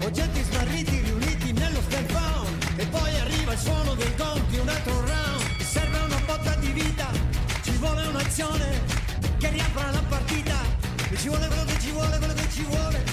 Oggetti 0.02 0.44
smarriti 0.44 1.00
riuniti 1.00 1.52
nello 1.54 1.82
stand 1.88 2.10
E 2.76 2.86
poi 2.88 3.20
arriva 3.20 3.54
il 3.54 3.60
suono 3.60 3.94
del 3.96 4.14
gong 4.18 4.43
un'azione 8.34 8.82
Che 9.38 9.50
riapra 9.50 9.92
la 9.92 10.04
partita. 10.10 10.56
E 11.12 11.18
ci 11.18 11.28
vuole 11.28 11.46
quello 11.48 11.66
che 11.66 11.80
ci 11.80 11.92
vuole, 11.92 12.18
quello 12.18 12.34
che 12.34 12.50
ci 12.50 12.64
vuole. 12.64 13.04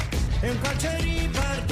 E 0.41 0.51
un 0.51 0.61
calcio 0.61 0.87
e 0.87 0.97
ripartire, 0.97 1.70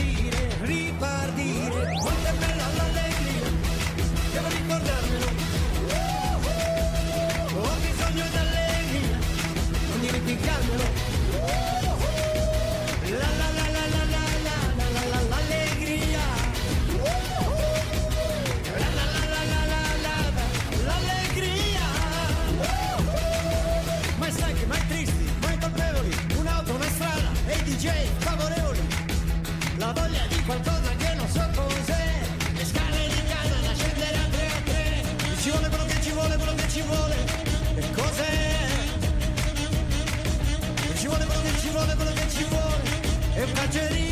If 42.41 42.53
I 42.53 43.41
e 43.41 43.45
plăcerii 43.53 44.08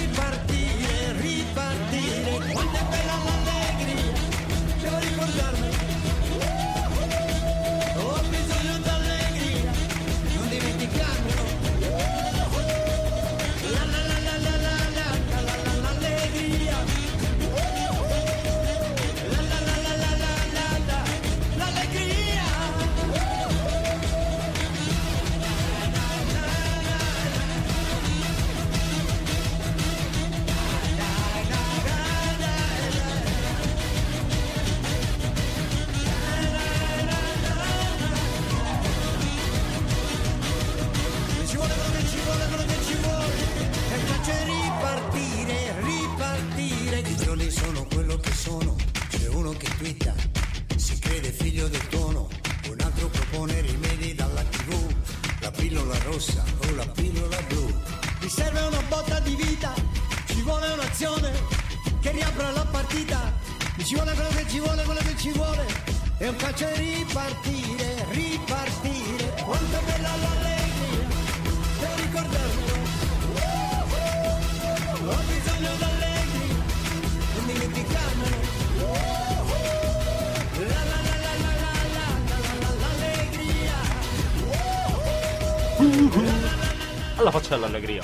Dell'allegria. 87.66 88.02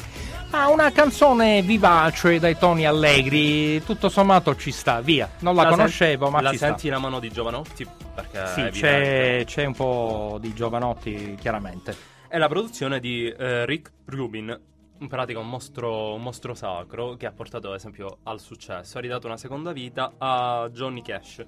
Ah, 0.50 0.68
una 0.68 0.92
canzone 0.92 1.62
vivace 1.62 2.38
dai 2.38 2.58
toni 2.58 2.84
allegri, 2.84 3.82
tutto 3.84 4.10
sommato 4.10 4.54
ci 4.56 4.70
sta, 4.70 5.00
via. 5.00 5.30
Non 5.40 5.54
la, 5.54 5.62
sen- 5.62 5.70
conoscevo, 5.70 6.28
ma 6.28 6.42
la 6.42 6.50
ci 6.50 6.58
senti 6.58 6.88
la 6.90 6.98
mano 6.98 7.20
di 7.20 7.30
Giovanotti? 7.30 7.86
Perché 8.14 8.46
sta. 8.46 8.70
Sì, 8.70 8.78
c'è, 8.80 9.44
c'è 9.46 9.64
un 9.64 9.74
po' 9.74 10.36
di 10.40 10.52
giovanotti, 10.52 11.36
chiaramente. 11.40 11.96
È 12.28 12.36
la 12.36 12.48
produzione 12.48 13.00
di 13.00 13.28
eh, 13.28 13.64
Rick 13.64 13.92
Rubin, 14.06 14.60
in 14.98 15.08
pratica 15.08 15.38
un 15.38 15.48
mostro, 15.48 16.14
un 16.14 16.22
mostro 16.22 16.54
sacro 16.54 17.14
che 17.16 17.26
ha 17.26 17.32
portato 17.32 17.68
ad 17.68 17.74
esempio 17.74 18.18
al 18.24 18.38
successo, 18.38 18.98
ha 18.98 19.00
ridato 19.00 19.26
una 19.26 19.38
seconda 19.38 19.72
vita 19.72 20.12
a 20.18 20.68
Johnny 20.70 21.00
Cash. 21.00 21.44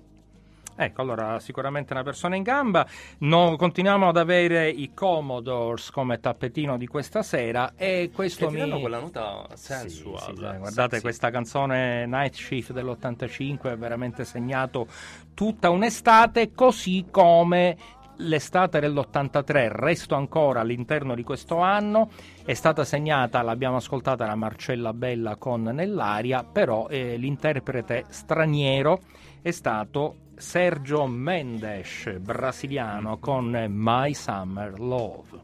Ecco, 0.77 1.03
allora 1.03 1.39
sicuramente 1.39 1.93
una 1.93 2.03
persona 2.03 2.37
in 2.37 2.43
gamba. 2.43 2.87
No, 3.19 3.57
continuiamo 3.57 4.09
ad 4.09 4.17
avere 4.17 4.69
i 4.69 4.93
Commodores 4.93 5.91
come 5.91 6.19
tappetino 6.19 6.77
di 6.77 6.87
questa 6.87 7.23
sera 7.23 7.75
e 7.77 8.11
questo 8.13 8.49
Che 8.49 8.67
mi... 8.67 8.81
quella 8.81 8.99
nota 8.99 9.47
Sì, 9.55 9.73
sensual. 9.73 10.21
sì, 10.21 10.33
dai, 10.41 10.59
guardate 10.59 11.01
questa 11.01 11.31
canzone 11.31 12.07
Night 12.07 12.35
Shift 12.35 12.73
dell'85 12.73 13.69
ha 13.69 13.77
veramente 13.77 14.25
segnato 14.25 14.87
tutta 15.33 15.71
un'estate 15.71 16.53
così 16.55 17.07
come 17.11 17.77
l'estate 18.17 18.79
dell'83, 18.81 19.69
resto 19.73 20.15
ancora 20.15 20.61
all'interno 20.61 21.15
di 21.15 21.25
questo 21.25 21.59
anno, 21.59 22.11
è 22.45 22.55
stata 22.55 22.85
segnata, 22.85 23.43
l'abbiamo 23.43 23.77
ascoltata 23.77 24.27
la 24.27 24.37
Marcella 24.37 24.93
Bella 24.93 25.37
con 25.37 25.63
Nell'aria, 25.63 26.45
però 26.45 26.87
eh, 26.89 27.17
l'interprete 27.17 28.05
straniero 28.09 29.01
è 29.43 29.51
stato 29.51 30.17
Sergio 30.45 31.07
Mendes, 31.07 32.21
brasiliano, 32.21 33.19
con 33.19 33.51
My 33.71 34.13
Summer 34.15 34.79
Love. 34.79 35.44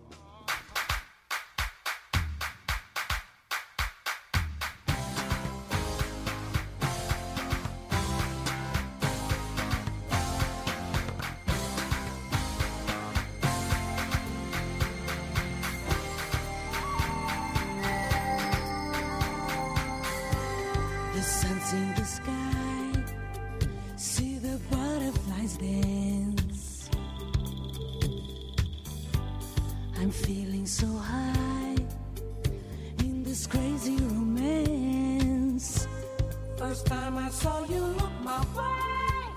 First 36.61 36.87
time 36.89 37.17
I 37.17 37.31
saw 37.31 37.65
you 37.65 37.81
look 37.81 38.13
my 38.23 38.39
way 38.55 39.33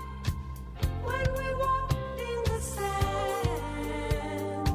when 1.04 1.24
we 1.38 1.54
walked 1.54 1.94
in 2.20 2.44
the 2.44 2.60
sand. 2.60 4.68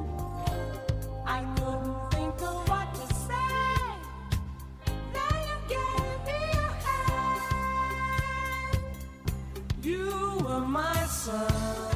I 1.28 1.44
couldn't 1.58 2.10
think 2.10 2.42
of 2.42 2.68
what 2.68 2.92
to 2.96 3.06
say. 3.28 3.68
Then 5.14 5.36
you 5.50 5.58
gave 5.76 6.18
me 6.26 6.40
your 6.58 6.74
hand. 6.88 8.80
You 9.84 10.10
were 10.44 10.62
my 10.62 11.06
summer 11.06 11.89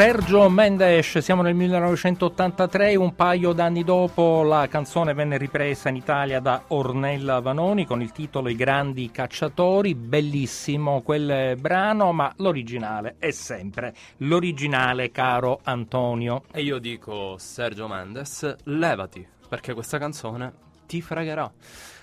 Sergio 0.00 0.48
Mendes, 0.48 1.18
siamo 1.18 1.42
nel 1.42 1.54
1983, 1.54 2.96
un 2.96 3.14
paio 3.14 3.52
d'anni 3.52 3.84
dopo 3.84 4.42
la 4.42 4.66
canzone 4.66 5.12
venne 5.12 5.36
ripresa 5.36 5.90
in 5.90 5.96
Italia 5.96 6.40
da 6.40 6.64
Ornella 6.68 7.40
Vanoni 7.40 7.84
con 7.84 8.00
il 8.00 8.10
titolo 8.10 8.48
I 8.48 8.56
grandi 8.56 9.10
cacciatori, 9.10 9.94
bellissimo 9.94 11.02
quel 11.02 11.54
brano, 11.60 12.12
ma 12.12 12.32
l'originale 12.38 13.16
è 13.18 13.30
sempre 13.30 13.94
l'originale, 14.20 15.10
caro 15.10 15.60
Antonio. 15.64 16.44
E 16.50 16.62
io 16.62 16.78
dico, 16.78 17.36
Sergio 17.36 17.86
Mendes, 17.86 18.56
levati, 18.64 19.28
perché 19.50 19.74
questa 19.74 19.98
canzone 19.98 20.50
ti 20.86 21.02
fregherà. 21.02 21.52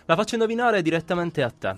La 0.06 0.16
faccio 0.16 0.36
indovinare 0.36 0.84
direttamente 0.84 1.42
a 1.42 1.50
te. 1.50 1.76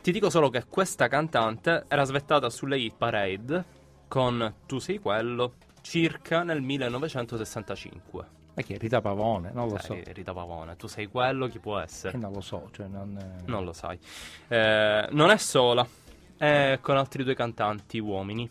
Ti 0.00 0.12
dico 0.12 0.30
solo 0.30 0.48
che 0.48 0.66
questa 0.68 1.08
cantante 1.08 1.86
era 1.88 2.04
svettata 2.04 2.50
sulle 2.50 2.78
hit 2.78 2.94
parade 2.96 3.75
con 4.08 4.54
Tu 4.66 4.78
sei 4.78 4.98
quello 4.98 5.54
circa 5.80 6.42
nel 6.42 6.60
1965. 6.62 8.34
E 8.54 8.62
che 8.64 8.74
è 8.74 8.78
Rita 8.78 9.00
Pavone, 9.02 9.50
non 9.52 9.68
lo 9.68 9.76
so. 9.78 9.88
Sai, 9.92 10.02
Rita 10.14 10.32
Pavone, 10.32 10.76
tu 10.76 10.86
sei 10.86 11.06
quello, 11.06 11.46
chi 11.46 11.58
può 11.58 11.78
Eh, 11.78 11.82
essere? 11.82 12.16
non 12.16 12.32
lo 12.32 12.40
so, 12.40 12.68
cioè 12.72 12.86
non... 12.86 13.16
eh, 13.18 13.42
Non 13.50 13.64
lo 13.64 13.72
sai. 13.74 13.98
Eh, 14.48 15.06
non 15.10 15.30
è 15.30 15.36
sola, 15.36 15.86
è 16.38 16.78
con 16.80 16.96
altri 16.96 17.22
due 17.22 17.34
cantanti 17.34 17.98
uomini. 17.98 18.48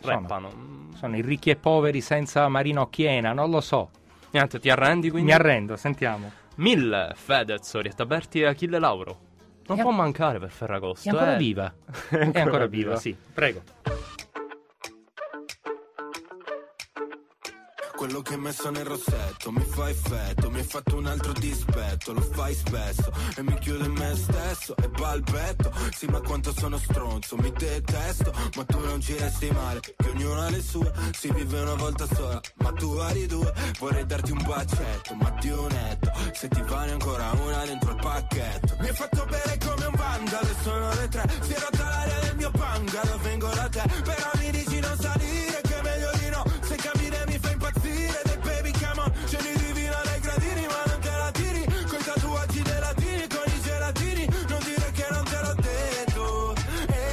Sono. 0.00 0.12
Rappano. 0.20 0.88
Sono 0.96 1.16
i 1.16 1.22
ricchi 1.22 1.50
e 1.50 1.56
poveri 1.56 2.00
senza 2.00 2.48
Marino 2.48 2.88
Chiena, 2.90 3.32
non 3.32 3.48
lo 3.50 3.60
so. 3.60 3.90
Niente, 4.32 4.58
ti 4.58 4.68
arrendi 4.70 5.10
quindi? 5.10 5.28
Mi 5.30 5.36
arrendo, 5.36 5.76
sentiamo. 5.76 6.30
Mille, 6.56 7.12
Fedez, 7.14 7.72
Orietta 7.74 8.04
Berti 8.04 8.40
e 8.40 8.46
Achille 8.46 8.78
Lauro. 8.80 9.30
Non 9.74 9.84
può 9.84 9.90
mancare 9.90 10.38
per 10.38 10.50
Ferragosto. 10.50 11.08
È 11.08 11.12
ancora 11.12 11.34
eh. 11.34 11.38
viva. 11.38 11.72
È 12.08 12.14
È 12.32 12.40
ancora 12.40 12.66
viva, 12.66 12.96
sì. 12.96 13.16
Prego. 13.32 13.62
Quello 18.02 18.20
che 18.20 18.32
hai 18.34 18.40
messo 18.40 18.68
nel 18.70 18.84
rossetto. 18.84 19.52
Mi 19.52 19.64
fa 19.64 19.88
effetto, 19.88 20.50
mi 20.50 20.58
hai 20.58 20.64
fatto 20.64 20.96
un 20.96 21.06
altro 21.06 21.32
dispetto. 21.34 22.12
Lo 22.12 22.20
fai 22.20 22.52
spesso 22.52 23.12
e 23.36 23.42
mi 23.42 23.56
chiudo 23.60 23.84
in 23.84 23.92
me 23.92 24.16
stesso. 24.16 24.74
E 24.76 24.88
balbetto, 24.88 25.72
sì 25.94 26.06
ma 26.06 26.20
quanto 26.20 26.52
sono 26.52 26.78
stronzo 26.78 27.36
Mi 27.36 27.52
detesto, 27.52 28.32
ma 28.56 28.64
tu 28.64 28.78
non 28.80 29.00
ci 29.00 29.16
resti 29.16 29.50
male 29.50 29.80
Che 29.80 30.08
ognuno 30.08 30.40
ha 30.40 30.50
le 30.50 30.60
sue, 30.60 30.92
si 31.12 31.32
vive 31.32 31.60
una 31.60 31.74
volta 31.74 32.06
sola 32.12 32.40
Ma 32.56 32.72
tu 32.72 32.90
hai 32.96 33.26
due, 33.26 33.52
vorrei 33.78 34.04
darti 34.04 34.32
un 34.32 34.42
bacetto 34.42 35.14
Ma 35.14 35.30
di 35.40 35.50
un 35.50 35.70
se 36.32 36.48
ti 36.48 36.62
vale 36.62 36.92
ancora 36.92 37.30
una 37.32 37.64
dentro 37.64 37.90
il 37.90 38.00
pacchetto. 38.00 38.76
Mi 38.80 38.88
hai 38.88 38.94
fatto 38.94 39.24
bere 39.26 39.58
come 39.64 39.84
un 39.86 39.94
vandalo 39.94 40.48
sono 40.62 40.94
le 40.94 41.08
tre. 41.08 41.22
Si 41.40 41.52
è 41.52 41.58
rotta 41.58 41.84
l'aria 41.84 42.18
del 42.20 42.36
mio 42.36 42.50
bungalow, 42.50 43.20
vengo 43.20 43.48
da 43.48 43.68
te 43.68 43.82
Però 44.02 44.31
tatuaggi 52.72 52.72
dei 52.72 52.80
latini 52.80 53.26
Con 53.28 53.52
i 53.52 53.60
gelatini, 53.60 54.26
non 54.48 54.60
dire 54.64 54.90
che 54.92 55.06
non 55.10 55.24
te 55.24 55.38
l'ho 55.40 55.54
detto. 55.60 56.54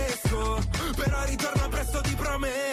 Esco, 0.07 0.59
però 0.95 1.23
ritorno 1.25 1.67
presto 1.69 2.01
ti 2.01 2.15
prometto 2.15 2.68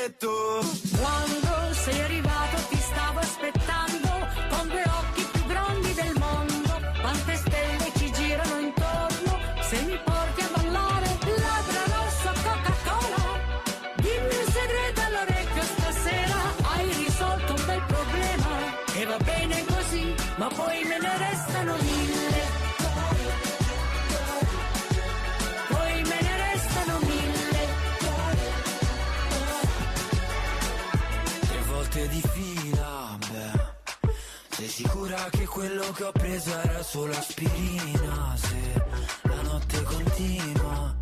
quello 35.57 35.91
che 35.93 36.05
ho 36.05 36.13
preso 36.13 36.51
era 36.51 36.83
solo 36.83 37.13
aspirina? 37.17 38.37
Se 38.37 38.85
la 39.23 39.41
notte 39.41 39.83
continua. 39.85 40.95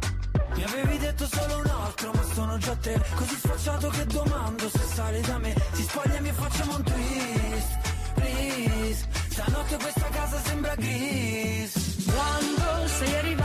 Mi 0.54 0.62
avevi 0.62 0.98
detto 0.98 1.26
solo 1.26 1.58
un 1.58 1.66
altro, 1.66 2.12
ma 2.14 2.22
sono 2.22 2.56
già 2.58 2.76
tre. 2.76 3.04
Così 3.16 3.34
sfacciato 3.34 3.88
che 3.88 4.06
domando 4.06 4.68
se 4.68 4.78
sale 4.78 5.20
da 5.22 5.38
me. 5.38 5.54
Si 5.72 5.82
spoglia 5.82 6.18
e 6.18 6.20
mi 6.20 6.30
facciamo 6.30 6.76
un 6.76 6.82
twist. 6.84 7.78
Please. 8.14 9.08
Stanotte 9.30 9.76
questa 9.76 10.08
casa 10.10 10.40
sembra 10.44 10.74
gris. 10.76 12.04
Quando 12.04 12.86
sei 12.86 13.14
arrivato 13.16 13.43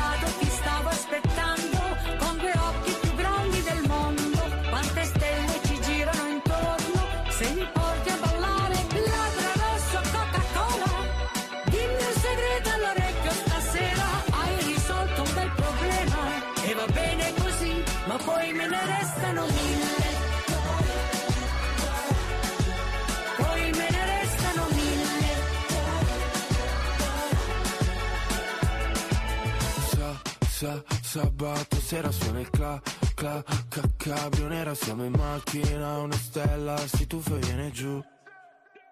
Sa, 30.59 30.65
sa, 30.65 31.21
sabato 31.21 31.77
sera 31.77 32.11
suona 32.11 32.41
il 32.41 32.49
cla, 32.49 32.81
cla, 33.15 33.41
ca, 33.69 33.81
cabrio 33.95 34.49
nera 34.49 34.75
Siamo 34.75 35.05
in 35.05 35.13
macchina, 35.13 35.99
una 35.99 36.17
stella, 36.17 36.75
si 36.85 37.07
tuffa 37.07 37.33
e 37.37 37.39
viene 37.39 37.71
giù. 37.71 38.03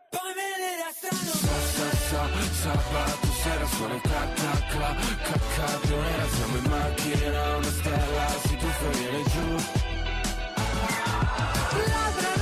Poi 0.09 0.31
me 0.37 0.47
ne 0.63 0.71
restano 0.85 1.29
Sa, 1.35 1.59
sa, 1.75 1.89
sa, 2.07 2.71
sabato 2.71 3.27
sera 3.43 3.65
suona 3.65 3.95
il 3.95 4.01
cla, 4.01 4.31
cla, 4.33 4.51
cla, 4.69 4.95
ca, 5.23 5.39
cabrio 5.57 6.01
nera 6.03 6.27
Siamo 6.29 6.55
in 6.55 6.63
macchina, 6.69 7.57
una 7.57 7.71
stella, 7.71 8.27
si 8.47 8.55
tuffa 8.55 8.89
e 8.89 8.97
viene 8.97 9.23
giù. 9.23 9.55
Labbra 11.89 12.36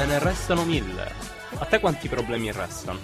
Me 0.00 0.06
ne 0.06 0.18
restano 0.18 0.64
mille. 0.64 1.12
A 1.58 1.66
te 1.66 1.78
quanti 1.78 2.08
problemi 2.08 2.50
restano? 2.52 2.98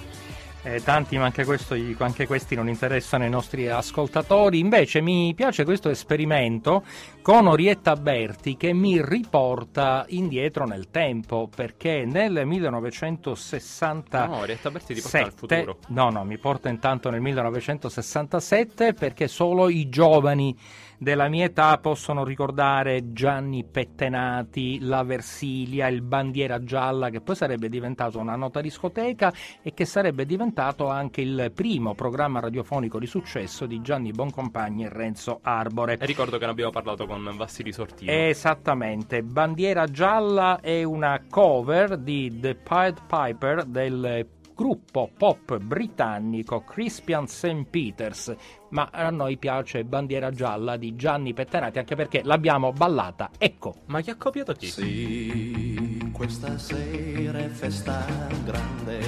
Eh, 0.63 0.83
tanti, 0.83 1.19
ma 1.19 1.27
anche, 1.27 1.45
questo- 1.45 1.77
anche 1.99 2.27
questi 2.27 2.55
non 2.55 2.71
interessano 2.71 3.25
ai 3.25 3.29
nostri 3.29 3.69
ascoltatori. 3.69 4.59
Invece 4.61 5.03
mi 5.03 5.35
piace 5.35 5.65
questo 5.65 5.91
esperimento 5.91 6.83
con 7.21 7.49
Orietta 7.49 7.97
Berti 7.97 8.57
che 8.57 8.73
mi 8.73 8.99
riporta 9.05 10.07
indietro 10.09 10.65
nel 10.65 10.89
tempo 10.91 11.51
perché 11.55 12.07
nel 12.07 12.47
1960 12.47 14.27
No, 14.27 14.37
Orietta 14.39 14.71
Berti 14.71 14.95
ti 14.95 15.01
porta 15.03 15.19
al 15.23 15.33
futuro. 15.35 15.79
No, 15.89 16.09
no, 16.09 16.25
mi 16.25 16.39
porta 16.39 16.71
intanto 16.71 17.11
nel 17.11 17.21
1967 17.21 18.95
perché 18.95 19.29
solo 19.29 19.69
i 19.69 19.91
giovani 19.91 20.57
della 20.99 21.29
mia 21.29 21.45
età 21.45 21.77
possono 21.79 22.25
ricordare 22.25 23.13
Gianni 23.13 23.65
Pettenati, 23.65 24.79
La 24.81 25.03
Versilia, 25.03 25.89
il 25.89 26.03
Bandiera 26.03 26.63
Gialla 26.63 27.11
che 27.11 27.21
poi 27.21 27.35
sarebbe 27.35 27.69
diventato 27.69 28.19
una 28.19 28.37
nota 28.37 28.61
discoteca 28.61 29.33
e 29.63 29.75
che 29.75 29.85
sarebbe 29.85 30.25
diventato 30.27 30.89
anche 30.89 31.21
il 31.21 31.53
primo 31.55 31.95
programma 31.95 32.41
radiofonico 32.41 32.99
di 32.99 33.07
successo 33.07 33.67
di 33.67 33.81
Gianni 33.83 34.13
Boncompagni 34.13 34.85
e 34.85 34.89
Renzo 34.89 35.41
Arbore. 35.43 35.99
E 35.99 36.07
ricordo 36.07 36.39
che 36.39 36.45
ne 36.45 36.51
abbiamo 36.51 36.71
parlato 36.71 37.07
con 37.07 37.31
Vassili 37.37 37.73
Sortino. 37.73 38.11
Esattamente, 38.11 39.23
Bandiera 39.23 39.87
Gialla 39.87 40.61
è 40.61 40.83
una 40.83 41.23
cover 41.29 41.99
di 41.99 42.39
The 42.41 42.55
Pied 42.55 43.01
Piper 43.07 43.65
del 43.65 44.27
gruppo 44.57 45.11
pop 45.15 45.59
britannico 45.59 46.65
Crispian 46.65 47.27
St. 47.27 47.67
Peters, 47.69 48.35
ma 48.71 48.89
a 48.91 49.11
noi 49.11 49.37
piace 49.37 49.85
Bandiera 49.85 50.31
Gialla 50.31 50.79
di 50.79 50.97
Gianni 50.97 51.35
Pettenati 51.35 51.79
anche 51.79 51.95
perché 51.95 52.23
l'abbiamo 52.25 52.73
ballata, 52.73 53.31
ecco. 53.37 53.83
Ma 53.87 54.01
chi 54.01 54.09
ha 54.09 54.17
copiato 54.17 54.55
chi? 54.55 54.69
Sì, 54.69 56.11
questa 56.11 56.57
sera 56.57 57.39
è 57.39 57.49
festa 57.49 58.07
grande, 58.45 59.01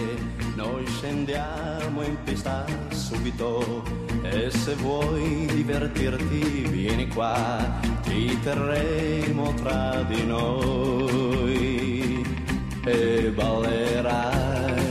noi 0.54 0.86
scendiamo 0.86 2.02
in 2.02 2.18
pista 2.24 2.66
subito 2.90 3.82
e 4.24 4.50
se 4.50 4.74
vuoi 4.74 5.46
divertirti 5.46 6.68
vieni 6.68 7.08
qua, 7.08 7.80
ti 8.02 8.38
terremo 8.40 9.54
tra 9.54 10.02
di 10.02 10.26
noi 10.26 12.22
e 12.84 13.30
ballerai. 13.30 14.87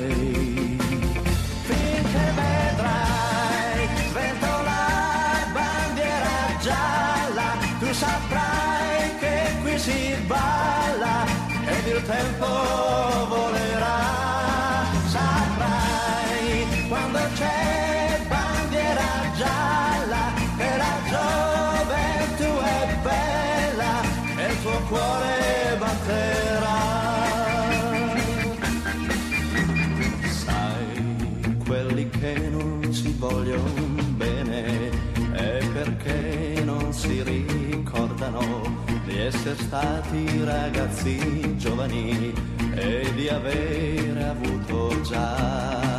Balla 10.28 11.26
ed 11.66 11.88
il 11.88 12.06
tempo 12.06 12.48
volerà. 13.30 13.57
Essere 39.28 39.56
stati 39.58 40.44
ragazzi 40.46 41.58
giovani 41.58 42.34
e 42.76 43.12
di 43.14 43.28
avere 43.28 44.24
avuto 44.24 45.02
già 45.02 45.97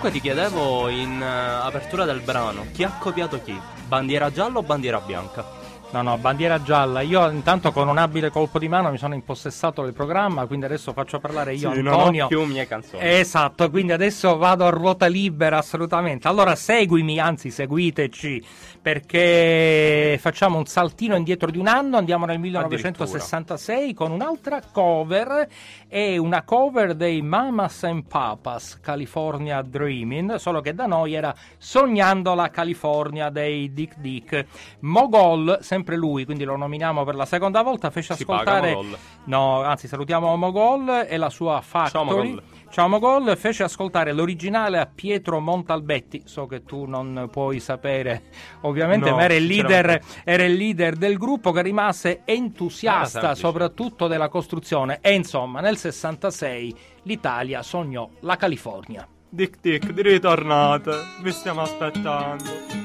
Comunque 0.00 0.18
ti 0.18 0.26
chiedevo 0.26 0.88
in 0.88 1.20
eh, 1.20 1.26
apertura 1.26 2.06
del 2.06 2.22
brano, 2.22 2.64
chi 2.72 2.84
ha 2.84 2.96
copiato 2.98 3.38
chi? 3.42 3.54
Bandiera 3.86 4.30
gialla 4.30 4.56
o 4.56 4.62
bandiera 4.62 4.98
bianca? 4.98 5.44
No, 5.92 6.02
no, 6.02 6.16
bandiera 6.18 6.62
gialla. 6.62 7.00
Io 7.00 7.28
intanto 7.30 7.72
con 7.72 7.88
un 7.88 7.98
abile 7.98 8.30
colpo 8.30 8.60
di 8.60 8.68
mano 8.68 8.92
mi 8.92 8.96
sono 8.96 9.14
impossessato 9.14 9.82
del 9.82 9.92
programma, 9.92 10.46
quindi 10.46 10.66
adesso 10.66 10.92
faccio 10.92 11.18
parlare 11.18 11.54
io 11.54 11.72
Sì, 11.72 11.78
Antonio. 11.78 11.90
non 11.90 12.20
ho 12.20 12.26
più 12.28 12.44
mie 12.44 12.64
canzoni. 12.68 13.02
Esatto, 13.04 13.68
quindi 13.70 13.90
adesso 13.90 14.36
vado 14.36 14.64
a 14.64 14.70
ruota 14.70 15.06
libera 15.06 15.58
assolutamente. 15.58 16.28
Allora 16.28 16.54
seguimi, 16.54 17.18
anzi 17.18 17.50
seguiteci, 17.50 18.44
perché 18.80 20.16
facciamo 20.20 20.58
un 20.58 20.66
saltino 20.66 21.16
indietro 21.16 21.50
di 21.50 21.58
un 21.58 21.66
anno, 21.66 21.96
andiamo 21.96 22.24
nel 22.24 22.38
1966 22.38 23.92
con 23.92 24.12
un'altra 24.12 24.60
cover, 24.70 25.48
è 25.88 26.16
una 26.18 26.42
cover 26.44 26.94
dei 26.94 27.20
Mamas 27.20 27.82
and 27.82 28.04
Papas, 28.06 28.78
California 28.80 29.60
Dreaming, 29.62 30.36
solo 30.36 30.60
che 30.60 30.72
da 30.72 30.86
noi 30.86 31.14
era 31.14 31.34
Sognando 31.58 32.34
la 32.34 32.48
California 32.48 33.28
dei 33.28 33.72
Dick 33.72 33.96
Dick. 33.98 34.46
Mogol, 34.80 35.58
sempre 35.60 35.78
lui, 35.96 36.24
quindi 36.24 36.44
lo 36.44 36.56
nominiamo 36.56 37.04
per 37.04 37.14
la 37.14 37.26
seconda 37.26 37.62
volta, 37.62 37.90
fece 37.90 38.14
Si 38.14 38.24
paga 38.24 38.40
ascoltare... 38.40 38.74
Mogol. 38.74 38.98
No, 39.24 39.62
anzi 39.62 39.88
salutiamo 39.88 40.34
Mogol 40.36 41.06
e 41.08 41.16
la 41.16 41.30
sua 41.30 41.60
Factory. 41.60 42.04
Mogol. 42.04 42.42
Ciao 42.70 42.86
Mogol, 42.88 43.36
fece 43.36 43.64
ascoltare 43.64 44.12
l'originale 44.12 44.78
a 44.78 44.86
Pietro 44.86 45.40
Montalbetti, 45.40 46.22
so 46.24 46.46
che 46.46 46.62
tu 46.62 46.84
non 46.84 47.28
puoi 47.30 47.58
sapere 47.58 48.22
ovviamente, 48.60 49.10
No, 49.10 49.16
ma 49.16 49.24
era 49.24 49.34
il, 49.34 49.44
leader, 49.44 50.00
era 50.24 50.44
il 50.44 50.54
leader 50.54 50.94
del 50.94 51.18
gruppo 51.18 51.50
che 51.50 51.62
rimase 51.62 52.20
Era 52.24 52.38
entusiasta 52.38 53.08
semplice. 53.08 53.34
soprattutto 53.34 54.06
della 54.06 54.28
costruzione 54.28 54.98
e 55.00 55.14
insomma 55.14 55.60
nel 55.60 55.76
66 55.76 56.76
l'Italia 57.02 57.62
sognò 57.62 58.08
la 58.20 58.36
California. 58.36 59.06
Dick 59.28 59.58
Dick, 59.60 59.92
ritornate, 59.96 60.92
vi 61.22 61.32
stiamo 61.32 61.62
aspettando. 61.62 62.79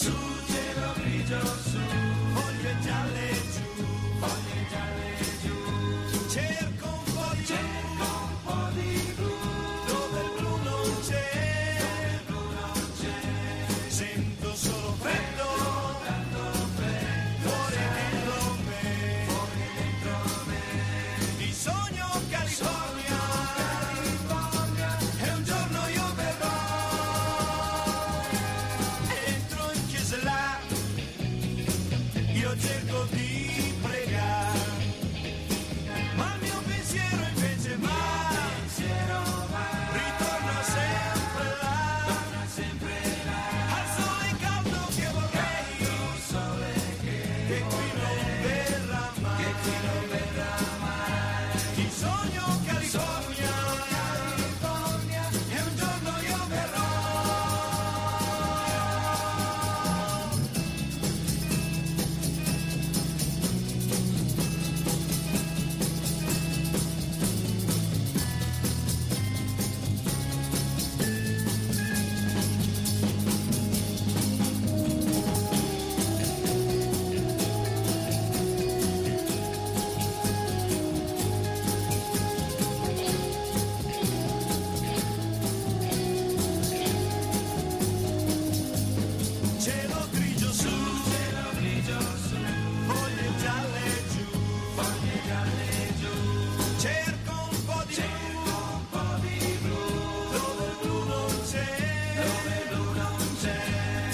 Suzy. 0.00 0.49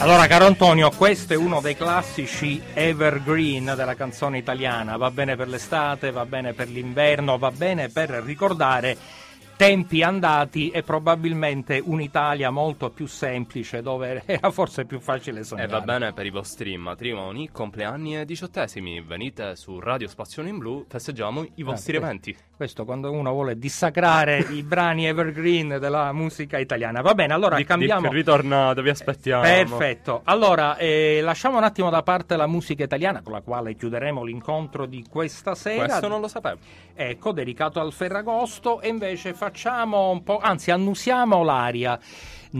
Allora, 0.06 0.28
caro 0.28 0.46
Antonio, 0.46 0.90
questo 0.90 1.32
è 1.32 1.36
uno 1.36 1.60
dei 1.60 1.74
classici 1.74 2.62
evergreen 2.74 3.72
della 3.76 3.96
canzone 3.96 4.38
italiana. 4.38 4.96
Va 4.96 5.10
bene 5.10 5.34
per 5.34 5.48
l'estate, 5.48 6.12
va 6.12 6.24
bene 6.24 6.52
per 6.52 6.68
l'inverno, 6.68 7.38
va 7.38 7.50
bene 7.50 7.88
per 7.88 8.10
ricordare 8.10 8.96
tempi 9.56 10.02
andati 10.02 10.68
e 10.68 10.82
probabilmente 10.82 11.82
un'Italia 11.82 12.50
molto 12.50 12.90
più 12.90 13.06
semplice 13.06 13.80
dove 13.80 14.22
era 14.26 14.50
forse 14.50 14.84
più 14.84 15.00
facile 15.00 15.40
E 15.40 15.44
sognare. 15.44 15.68
va 15.68 15.80
bene 15.80 16.12
per 16.12 16.26
i 16.26 16.30
vostri 16.30 16.76
matrimoni, 16.76 17.48
compleanni 17.50 18.18
e 18.20 18.24
diciottesimi. 18.24 19.00
Venite 19.00 19.56
su 19.56 19.80
Radio 19.80 20.06
Spazione 20.06 20.50
in 20.50 20.58
Blu, 20.58 20.84
festeggiamo 20.86 21.44
i 21.56 21.62
vostri 21.64 21.94
Eh, 21.94 21.96
eventi. 21.96 22.36
Questo 22.56 22.86
quando 22.86 23.12
uno 23.12 23.32
vuole 23.32 23.58
dissacrare 23.58 24.38
i 24.48 24.62
brani 24.62 25.06
evergreen 25.06 25.76
della 25.78 26.10
musica 26.12 26.56
italiana. 26.56 27.02
Va 27.02 27.14
bene, 27.14 27.34
allora 27.34 27.56
Dick 27.56 27.68
cambiamo. 27.68 28.00
Dick, 28.00 28.14
ritornate, 28.14 28.80
vi 28.80 28.88
aspettiamo. 28.88 29.42
Perfetto. 29.42 30.22
Allora, 30.24 30.78
eh, 30.78 31.20
lasciamo 31.22 31.58
un 31.58 31.64
attimo 31.64 31.90
da 31.90 32.02
parte 32.02 32.34
la 32.34 32.46
musica 32.46 32.82
italiana 32.82 33.20
con 33.20 33.34
la 33.34 33.42
quale 33.42 33.74
chiuderemo 33.74 34.24
l'incontro 34.24 34.86
di 34.86 35.04
questa 35.06 35.54
sera. 35.54 35.84
Questo 35.84 36.08
non 36.08 36.22
lo 36.22 36.28
sapevo. 36.28 36.56
Ecco, 36.94 37.32
dedicato 37.32 37.78
al 37.78 37.92
Ferragosto 37.92 38.80
e 38.80 38.88
invece 38.88 39.34
facciamo 39.34 40.08
un 40.08 40.22
po', 40.22 40.38
anzi 40.38 40.70
annusiamo 40.70 41.42
l'aria. 41.42 42.00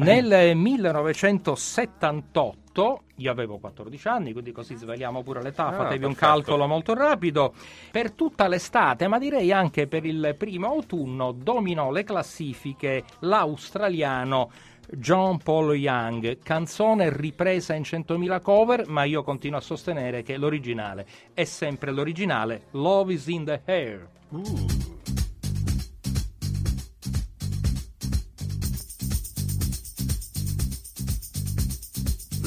Nel 0.05 0.57
1978, 0.57 3.01
io 3.17 3.31
avevo 3.31 3.59
14 3.59 4.09
anni, 4.09 4.33
quindi 4.33 4.53
così 4.53 4.75
sveliamo 4.77 5.23
pure 5.23 5.43
l'età, 5.43 5.69
Ah, 5.69 5.73
fatevi 5.73 6.05
un 6.05 6.13
perfetto. 6.13 6.33
calcolo 6.33 6.67
molto 6.67 6.93
rapido, 6.95 7.55
per 7.91 8.13
tutta 8.13 8.47
l'estate, 8.47 9.09
ma 9.09 9.19
direi 9.19 9.51
anche 9.53 9.87
per 9.87 10.05
il 10.05 10.35
primo 10.37 10.67
autunno, 10.67 11.33
dominò 11.33 11.91
le 11.91 12.05
classifiche 12.05 13.05
l'australiano 13.21 14.51
John 14.91 15.39
Paul 15.39 15.75
Young, 15.75 16.39
canzone 16.43 17.11
ripresa 17.17 17.75
in 17.75 17.83
100.000 17.83 18.41
cover, 18.41 18.87
ma 18.89 19.05
io 19.05 19.23
continuo 19.23 19.59
a 19.59 19.63
sostenere 19.63 20.23
che 20.23 20.37
l'originale 20.37 21.07
è 21.33 21.45
sempre 21.45 21.91
l'originale, 21.91 22.67
Love 22.73 23.15
is 23.15 23.27
in 23.29 23.45
the 23.45 23.63
Air. 23.65 24.09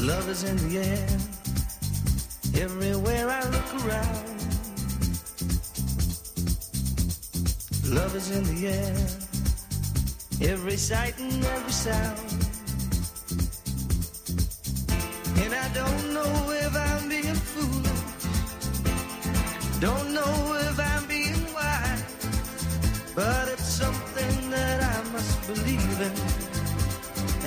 Love 0.10 0.28
is 0.28 0.44
in 0.44 0.58
the 0.68 0.80
air, 0.80 1.08
everywhere 2.64 3.30
I 3.30 3.44
look 3.56 3.70
around. 3.86 4.26
Love 7.86 8.16
is 8.16 8.32
in 8.32 8.44
the 8.52 8.68
air, 8.70 8.96
every 10.52 10.78
sight 10.78 11.20
and 11.20 11.46
every 11.46 11.72
sound. 11.72 12.18
And 15.44 15.54
I 15.54 15.68
don't 15.80 16.14
know 16.16 16.34
if 16.66 16.76
I'm 16.76 17.08
being 17.08 17.40
foolish, 17.54 18.04
don't 19.80 20.12
know 20.12 20.49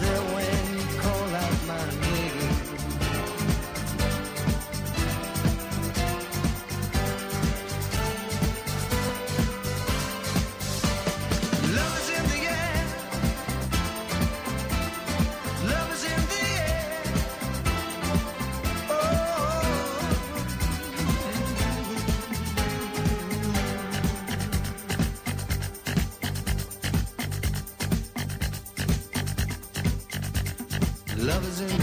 there 0.00 0.20
when 0.34 0.77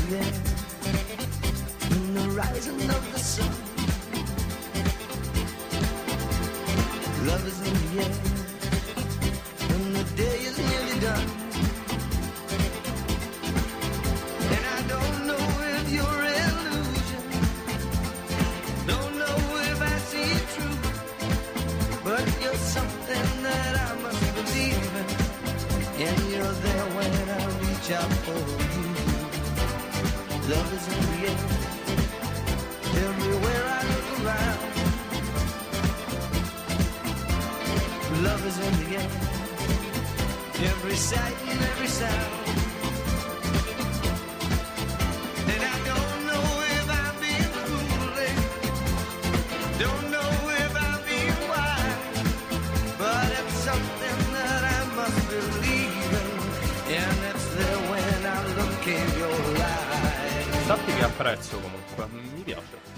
there 0.10 0.22
in 1.92 2.14
the 2.14 2.30
rising 2.30 2.90
of 2.90 3.12
the 3.12 3.20
sun. 3.20 3.52
Love 7.28 7.46
is 7.46 7.60
in 7.68 7.96
the 7.96 8.04
air 8.04 8.25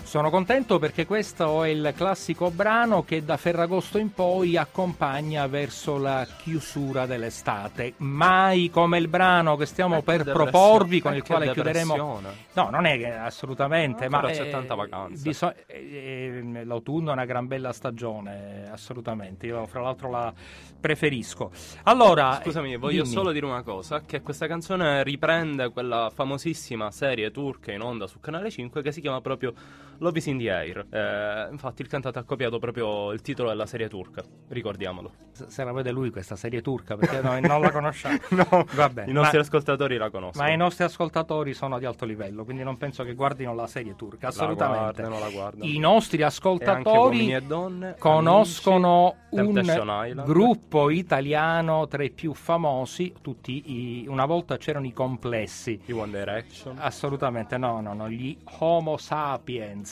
Sono 0.07 0.29
contento 0.29 0.79
perché 0.79 1.05
questo 1.05 1.65
è 1.65 1.67
il 1.67 1.91
classico 1.93 2.49
brano 2.49 3.03
che 3.03 3.25
da 3.25 3.35
Ferragosto 3.35 3.97
in 3.97 4.13
poi 4.13 4.55
accompagna 4.55 5.45
verso 5.47 5.97
la 5.97 6.25
chiusura 6.37 7.05
dell'estate. 7.05 7.95
Mai 7.97 8.69
come 8.69 8.99
il 8.99 9.09
brano 9.09 9.57
che 9.57 9.65
stiamo 9.65 10.01
per 10.03 10.23
proporvi, 10.23 11.01
con 11.01 11.13
il 11.13 11.23
quale 11.23 11.51
chiuderemo. 11.51 11.93
depressione. 11.93 12.35
No, 12.53 12.69
non 12.69 12.85
è 12.85 12.97
che 12.97 13.11
assolutamente, 13.13 14.05
Ancora 14.05 14.27
ma 14.27 14.31
c'è 14.31 14.47
eh, 14.47 14.49
tanta 14.49 14.75
vacanza. 14.75 15.21
biso- 15.21 15.53
eh, 15.67 16.41
eh, 16.55 16.63
l'autunno 16.63 17.09
è 17.09 17.13
una 17.13 17.25
gran 17.25 17.45
bella 17.45 17.73
stagione, 17.73 18.63
assolutamente. 18.71 19.45
Io 19.47 19.65
fra 19.65 19.81
l'altro 19.81 20.09
la 20.09 20.33
preferisco. 20.79 21.51
Allora, 21.83 22.39
Scusami, 22.41 22.77
voglio 22.77 23.03
dimmi. 23.03 23.13
solo 23.13 23.33
dire 23.33 23.45
una 23.45 23.61
cosa: 23.61 24.01
che 24.05 24.21
questa 24.21 24.47
canzone 24.47 25.03
riprende 25.03 25.69
quella 25.69 26.09
famosissima 26.15 26.91
serie 26.91 27.29
turca 27.29 27.73
in 27.73 27.81
onda 27.81 28.07
su 28.07 28.21
Canale 28.21 28.49
5 28.49 28.81
che 28.81 28.93
si 28.93 29.01
chiama 29.01 29.19
proprio 29.19 29.53
Love 29.99 30.17
is 30.17 30.25
in 30.27 30.37
the 30.37 30.49
Air. 30.51 30.85
Eh, 30.89 31.47
infatti, 31.51 31.81
il 31.81 31.87
cantante 31.87 32.19
ha 32.19 32.23
copiato 32.23 32.59
proprio 32.59 33.11
il 33.11 33.21
titolo 33.21 33.49
della 33.49 33.65
serie 33.65 33.87
turca, 33.89 34.23
ricordiamolo. 34.49 35.11
Se 35.31 35.45
se 35.49 35.63
la 35.63 35.71
vede 35.71 35.91
lui 35.91 36.09
questa 36.09 36.35
serie 36.35 36.61
turca, 36.61 36.95
perché 36.95 37.21
noi 37.21 37.41
non 37.41 37.61
la 37.61 37.71
conosciamo. 37.71 38.17
no, 38.31 38.65
Vabbè, 38.73 39.05
i 39.07 39.11
nostri 39.11 39.37
ma- 39.37 39.43
ascoltatori 39.43 39.97
la 39.97 40.09
conoscono. 40.09 40.43
Ma 40.43 40.51
i 40.51 40.57
nostri 40.57 40.83
ascoltatori 40.83 41.53
sono 41.53 41.79
di 41.79 41.85
alto 41.85 42.05
livello, 42.05 42.43
quindi 42.43 42.63
non 42.63 42.77
penso 42.77 43.03
che 43.03 43.13
guardino 43.13 43.53
la 43.53 43.67
serie 43.67 43.95
turca, 43.95 44.27
assolutamente. 44.27 45.01
guardano, 45.01 45.19
la 45.19 45.29
guardano. 45.29 45.63
I 45.65 45.77
nostri 45.79 46.21
ascoltatori 46.21 47.33
e 47.33 47.41
donne, 47.41 47.95
conoscono 47.97 49.15
amici, 49.31 49.69
un 49.79 50.23
gruppo 50.25 50.89
italiano 50.89 51.87
tra 51.87 52.03
i 52.03 52.11
più 52.11 52.33
famosi, 52.33 53.13
tutti 53.21 54.01
i- 54.01 54.07
una 54.07 54.25
volta 54.25 54.57
c'erano 54.57 54.85
i 54.85 54.93
complessi. 54.93 55.79
I 55.85 55.91
One 55.91 56.11
Direction. 56.11 56.75
Assolutamente 56.79 57.57
no, 57.57 57.81
no, 57.81 57.93
no, 57.93 58.09
gli 58.09 58.37
Homo 58.59 58.97
sapiens. 58.97 59.86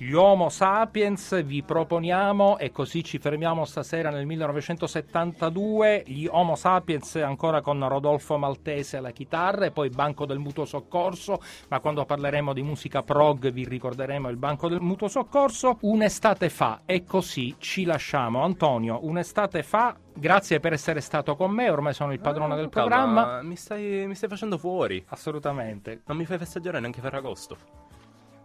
Gli 0.00 0.12
Homo 0.12 0.48
sapiens 0.48 1.42
vi 1.42 1.64
proponiamo, 1.64 2.56
e 2.58 2.70
così 2.70 3.02
ci 3.02 3.18
fermiamo 3.18 3.64
stasera 3.64 4.10
nel 4.10 4.26
1972, 4.26 6.04
gli 6.06 6.28
Homo 6.30 6.54
sapiens 6.54 7.16
ancora 7.16 7.60
con 7.62 7.84
Rodolfo 7.88 8.38
Maltese 8.38 8.98
alla 8.98 9.10
chitarra 9.10 9.64
e 9.64 9.72
poi 9.72 9.88
Banco 9.88 10.24
del 10.24 10.38
Mutuo 10.38 10.66
Soccorso, 10.66 11.42
ma 11.70 11.80
quando 11.80 12.04
parleremo 12.04 12.52
di 12.52 12.62
musica 12.62 13.02
prog 13.02 13.50
vi 13.50 13.64
ricorderemo 13.64 14.28
il 14.28 14.36
Banco 14.36 14.68
del 14.68 14.80
Mutuo 14.80 15.08
Soccorso, 15.08 15.78
un'estate 15.80 16.48
fa 16.48 16.82
e 16.86 17.02
così 17.02 17.56
ci 17.58 17.82
lasciamo. 17.82 18.44
Antonio, 18.44 19.00
un'estate 19.02 19.64
fa, 19.64 19.96
grazie 20.14 20.60
per 20.60 20.74
essere 20.74 21.00
stato 21.00 21.34
con 21.34 21.50
me, 21.50 21.70
ormai 21.70 21.92
sono 21.92 22.12
il 22.12 22.20
padrone 22.20 22.54
del 22.54 22.68
Calma, 22.68 22.88
programma. 22.88 23.42
Mi 23.42 23.56
stai, 23.56 24.06
mi 24.06 24.14
stai 24.14 24.28
facendo 24.28 24.58
fuori. 24.58 25.04
Assolutamente. 25.08 26.02
Non 26.06 26.16
mi 26.16 26.24
fai 26.24 26.38
festeggiare 26.38 26.78
neanche 26.78 27.00
Ferragosto. 27.00 27.87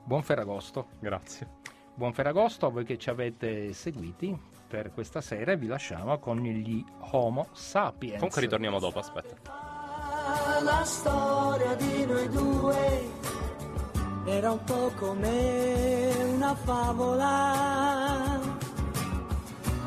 Buon 0.03 0.23
Ferragosto. 0.23 0.87
Grazie. 0.99 1.47
Buon 1.95 2.13
Ferragosto 2.13 2.65
a 2.65 2.69
voi 2.69 2.83
che 2.83 2.97
ci 2.97 3.09
avete 3.09 3.71
seguiti 3.73 4.37
per 4.67 4.91
questa 4.91 5.21
sera 5.21 5.51
e 5.51 5.57
vi 5.57 5.67
lasciamo 5.67 6.17
con 6.19 6.37
gli 6.37 6.83
Homo 7.11 7.47
sapiens. 7.51 8.15
Comunque 8.15 8.41
ritorniamo 8.41 8.79
dopo, 8.79 8.99
aspetta. 8.99 9.51
La 10.61 10.83
storia 10.83 11.75
di 11.75 12.05
noi 12.05 12.29
due 12.29 13.11
era 14.25 14.51
un 14.51 14.63
po' 14.63 14.91
come 14.97 16.11
una 16.33 16.55
favola, 16.55 18.39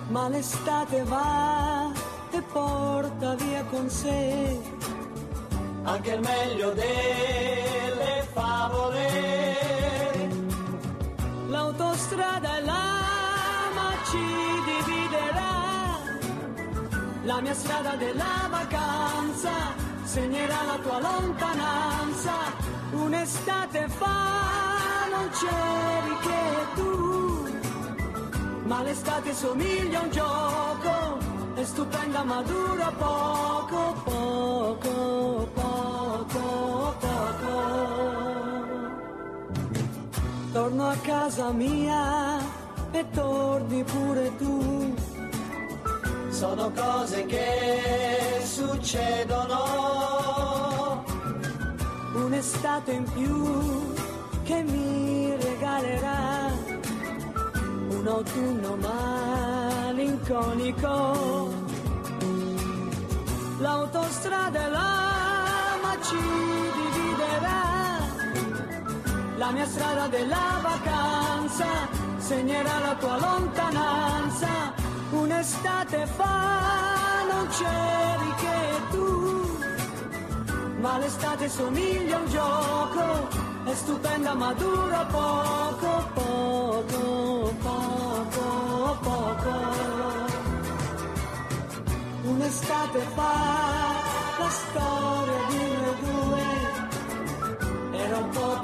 ma 0.09 0.29
l'estate 0.29 1.03
va 1.03 1.93
e 2.31 2.43
porta 2.43 3.35
via 3.35 3.65
con 3.65 3.89
sé 3.89 4.77
anche 5.87 6.11
il 6.13 6.21
meglio 6.21 6.73
delle 6.73 8.27
favole. 8.33 9.66
L'autostrada 11.79 12.57
è 12.57 12.61
là, 12.63 13.71
ma 13.75 13.91
ci 14.09 14.19
dividerà 14.65 15.99
la 17.25 17.41
mia 17.43 17.53
strada 17.53 17.97
della 17.97 18.49
vacanza 18.49 19.51
segnerà 20.05 20.63
la 20.65 20.79
tua 20.79 21.01
lontananza. 21.01 22.33
Un'estate 22.93 23.89
fa 23.89 25.07
non 25.11 25.29
c'eri 25.39 26.17
che 26.23 26.67
tu, 26.77 27.47
ma 28.65 28.83
l'estate 28.83 29.35
somiglia 29.35 30.01
a 30.01 30.03
un 30.05 30.11
gioco, 30.11 31.19
è 31.57 31.65
stupenda 31.65 32.25
ma 32.25 32.41
dura 32.41 32.91
poco, 32.97 33.97
poco, 34.03 35.46
Torno 40.57 40.89
a 40.89 40.97
casa 41.03 41.53
mia 41.53 42.39
e 42.91 43.05
torni 43.11 43.85
pure 43.85 44.35
tu. 44.39 44.95
Sono 46.31 46.73
cose 46.75 47.27
che 47.27 48.41
succedono. 48.43 49.65
Un'estate 52.15 52.93
in 52.93 53.05
più 53.05 53.93
che 54.45 54.63
mi 54.63 55.37
regalerà 55.37 56.51
un 57.91 58.07
autunno 58.07 58.77
malinconico. 58.77 61.53
L'autostrada 63.59 64.65
è 64.65 64.71
là, 64.71 65.77
ma 65.83 66.01
ci 66.01 66.17
dividerà 66.17 66.66
la 69.37 69.51
mia 69.51 69.67
strada 69.67 70.07
della 70.09 70.61
vacanza 70.63 71.67
segnerà 72.17 72.79
la 72.79 72.95
tua 72.97 73.19
lontananza. 73.19 74.75
Un'estate 75.11 76.07
fa 76.07 77.25
non 77.31 77.47
c'eri 77.49 78.35
che 78.43 78.59
tu, 78.91 79.59
ma 80.81 80.99
l'estate 80.99 81.49
somiglia 81.49 82.17
a 82.17 82.21
un 82.21 82.29
gioco, 82.29 83.29
è 83.65 83.75
stupenda 83.75 84.35
ma 84.35 84.53
dura 84.55 85.05
poco, 85.05 86.11
poco, 86.15 87.55
poco, 87.63 88.99
poco. 89.01 89.55
Un'estate 92.23 93.01
fa 93.15 93.75
la 94.39 94.49
storia 94.51 95.41
di 95.49 95.57
noi 95.57 95.95
due 96.01 96.43
era 97.93 98.17
un 98.19 98.29
po' 98.31 98.56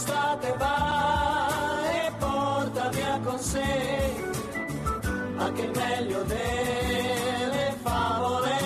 l'estate 0.00 0.54
va 0.56 1.78
e 1.92 2.10
porta 2.18 2.88
via 2.88 3.20
con 3.22 3.38
sé 3.38 4.18
anche 5.36 5.62
il 5.62 5.70
meglio 5.74 6.22
delle 6.22 7.74
favole. 7.82 8.56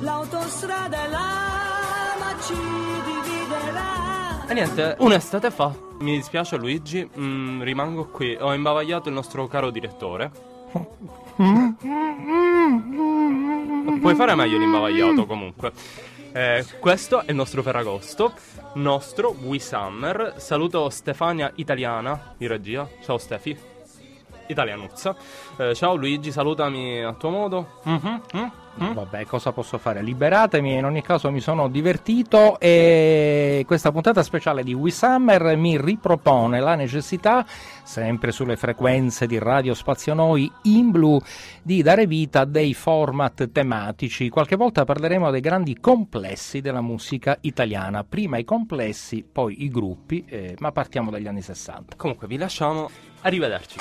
L'autostrada 0.00 1.04
è 1.04 1.08
là, 1.08 2.16
ma 2.18 2.34
ci 2.42 2.54
dividerà. 2.54 4.46
E 4.46 4.54
niente, 4.54 4.96
un'estate 4.98 5.50
fa. 5.50 5.74
Mi 6.00 6.16
dispiace 6.16 6.56
Luigi, 6.56 7.08
mm, 7.18 7.62
rimango 7.62 8.06
qui. 8.06 8.36
Ho 8.38 8.52
imbavagliato 8.54 9.08
il 9.08 9.14
nostro 9.14 9.46
caro 9.46 9.70
direttore. 9.70 10.30
Puoi 14.00 14.14
fare 14.14 14.34
meglio 14.34 14.58
l'imbavagliato 14.58 15.26
comunque. 15.26 15.72
Eh, 16.36 16.66
questo 16.80 17.22
è 17.22 17.30
il 17.30 17.34
nostro 17.34 17.62
Ferragosto, 17.62 18.34
nostro 18.74 19.34
We 19.40 19.58
Summer. 19.58 20.34
Saluto 20.36 20.90
Stefania 20.90 21.50
Italiana 21.54 22.34
di 22.36 22.46
regia. 22.46 22.86
Ciao 23.02 23.16
Stefi. 23.16 23.56
Italianuzza. 24.48 25.16
Eh, 25.56 25.74
ciao 25.74 25.94
Luigi, 25.94 26.30
salutami 26.30 27.02
a 27.02 27.14
tuo 27.14 27.30
modo. 27.30 27.80
Mhm, 27.84 28.22
mm, 28.36 28.46
mm. 28.82 28.92
Vabbè, 28.92 29.26
cosa 29.26 29.52
posso 29.52 29.78
fare? 29.78 30.02
Liberatemi, 30.02 30.74
in 30.74 30.84
ogni 30.84 31.02
caso 31.02 31.30
mi 31.30 31.40
sono 31.40 31.68
divertito 31.68 32.58
e 32.58 33.64
questa 33.66 33.92
puntata 33.92 34.22
speciale 34.22 34.62
di 34.62 34.74
We 34.74 34.90
Summer 34.90 35.56
mi 35.56 35.80
ripropone 35.80 36.60
la 36.60 36.74
necessità, 36.74 37.44
sempre 37.82 38.32
sulle 38.32 38.56
frequenze 38.56 39.26
di 39.26 39.38
Radio 39.38 39.74
Spazio 39.74 40.14
Noi 40.14 40.50
in 40.62 40.90
blu, 40.90 41.20
di 41.62 41.82
dare 41.82 42.06
vita 42.06 42.40
a 42.40 42.44
dei 42.44 42.74
format 42.74 43.50
tematici. 43.50 44.28
Qualche 44.28 44.56
volta 44.56 44.84
parleremo 44.84 45.30
dei 45.30 45.40
grandi 45.40 45.78
complessi 45.78 46.60
della 46.60 46.80
musica 46.80 47.38
italiana, 47.42 48.04
prima 48.04 48.38
i 48.38 48.44
complessi, 48.44 49.24
poi 49.30 49.64
i 49.64 49.68
gruppi, 49.68 50.24
eh, 50.26 50.56
ma 50.58 50.72
partiamo 50.72 51.10
dagli 51.10 51.26
anni 51.26 51.42
60. 51.42 51.96
Comunque 51.96 52.26
vi 52.26 52.36
lasciamo, 52.36 52.90
arrivederci. 53.22 53.78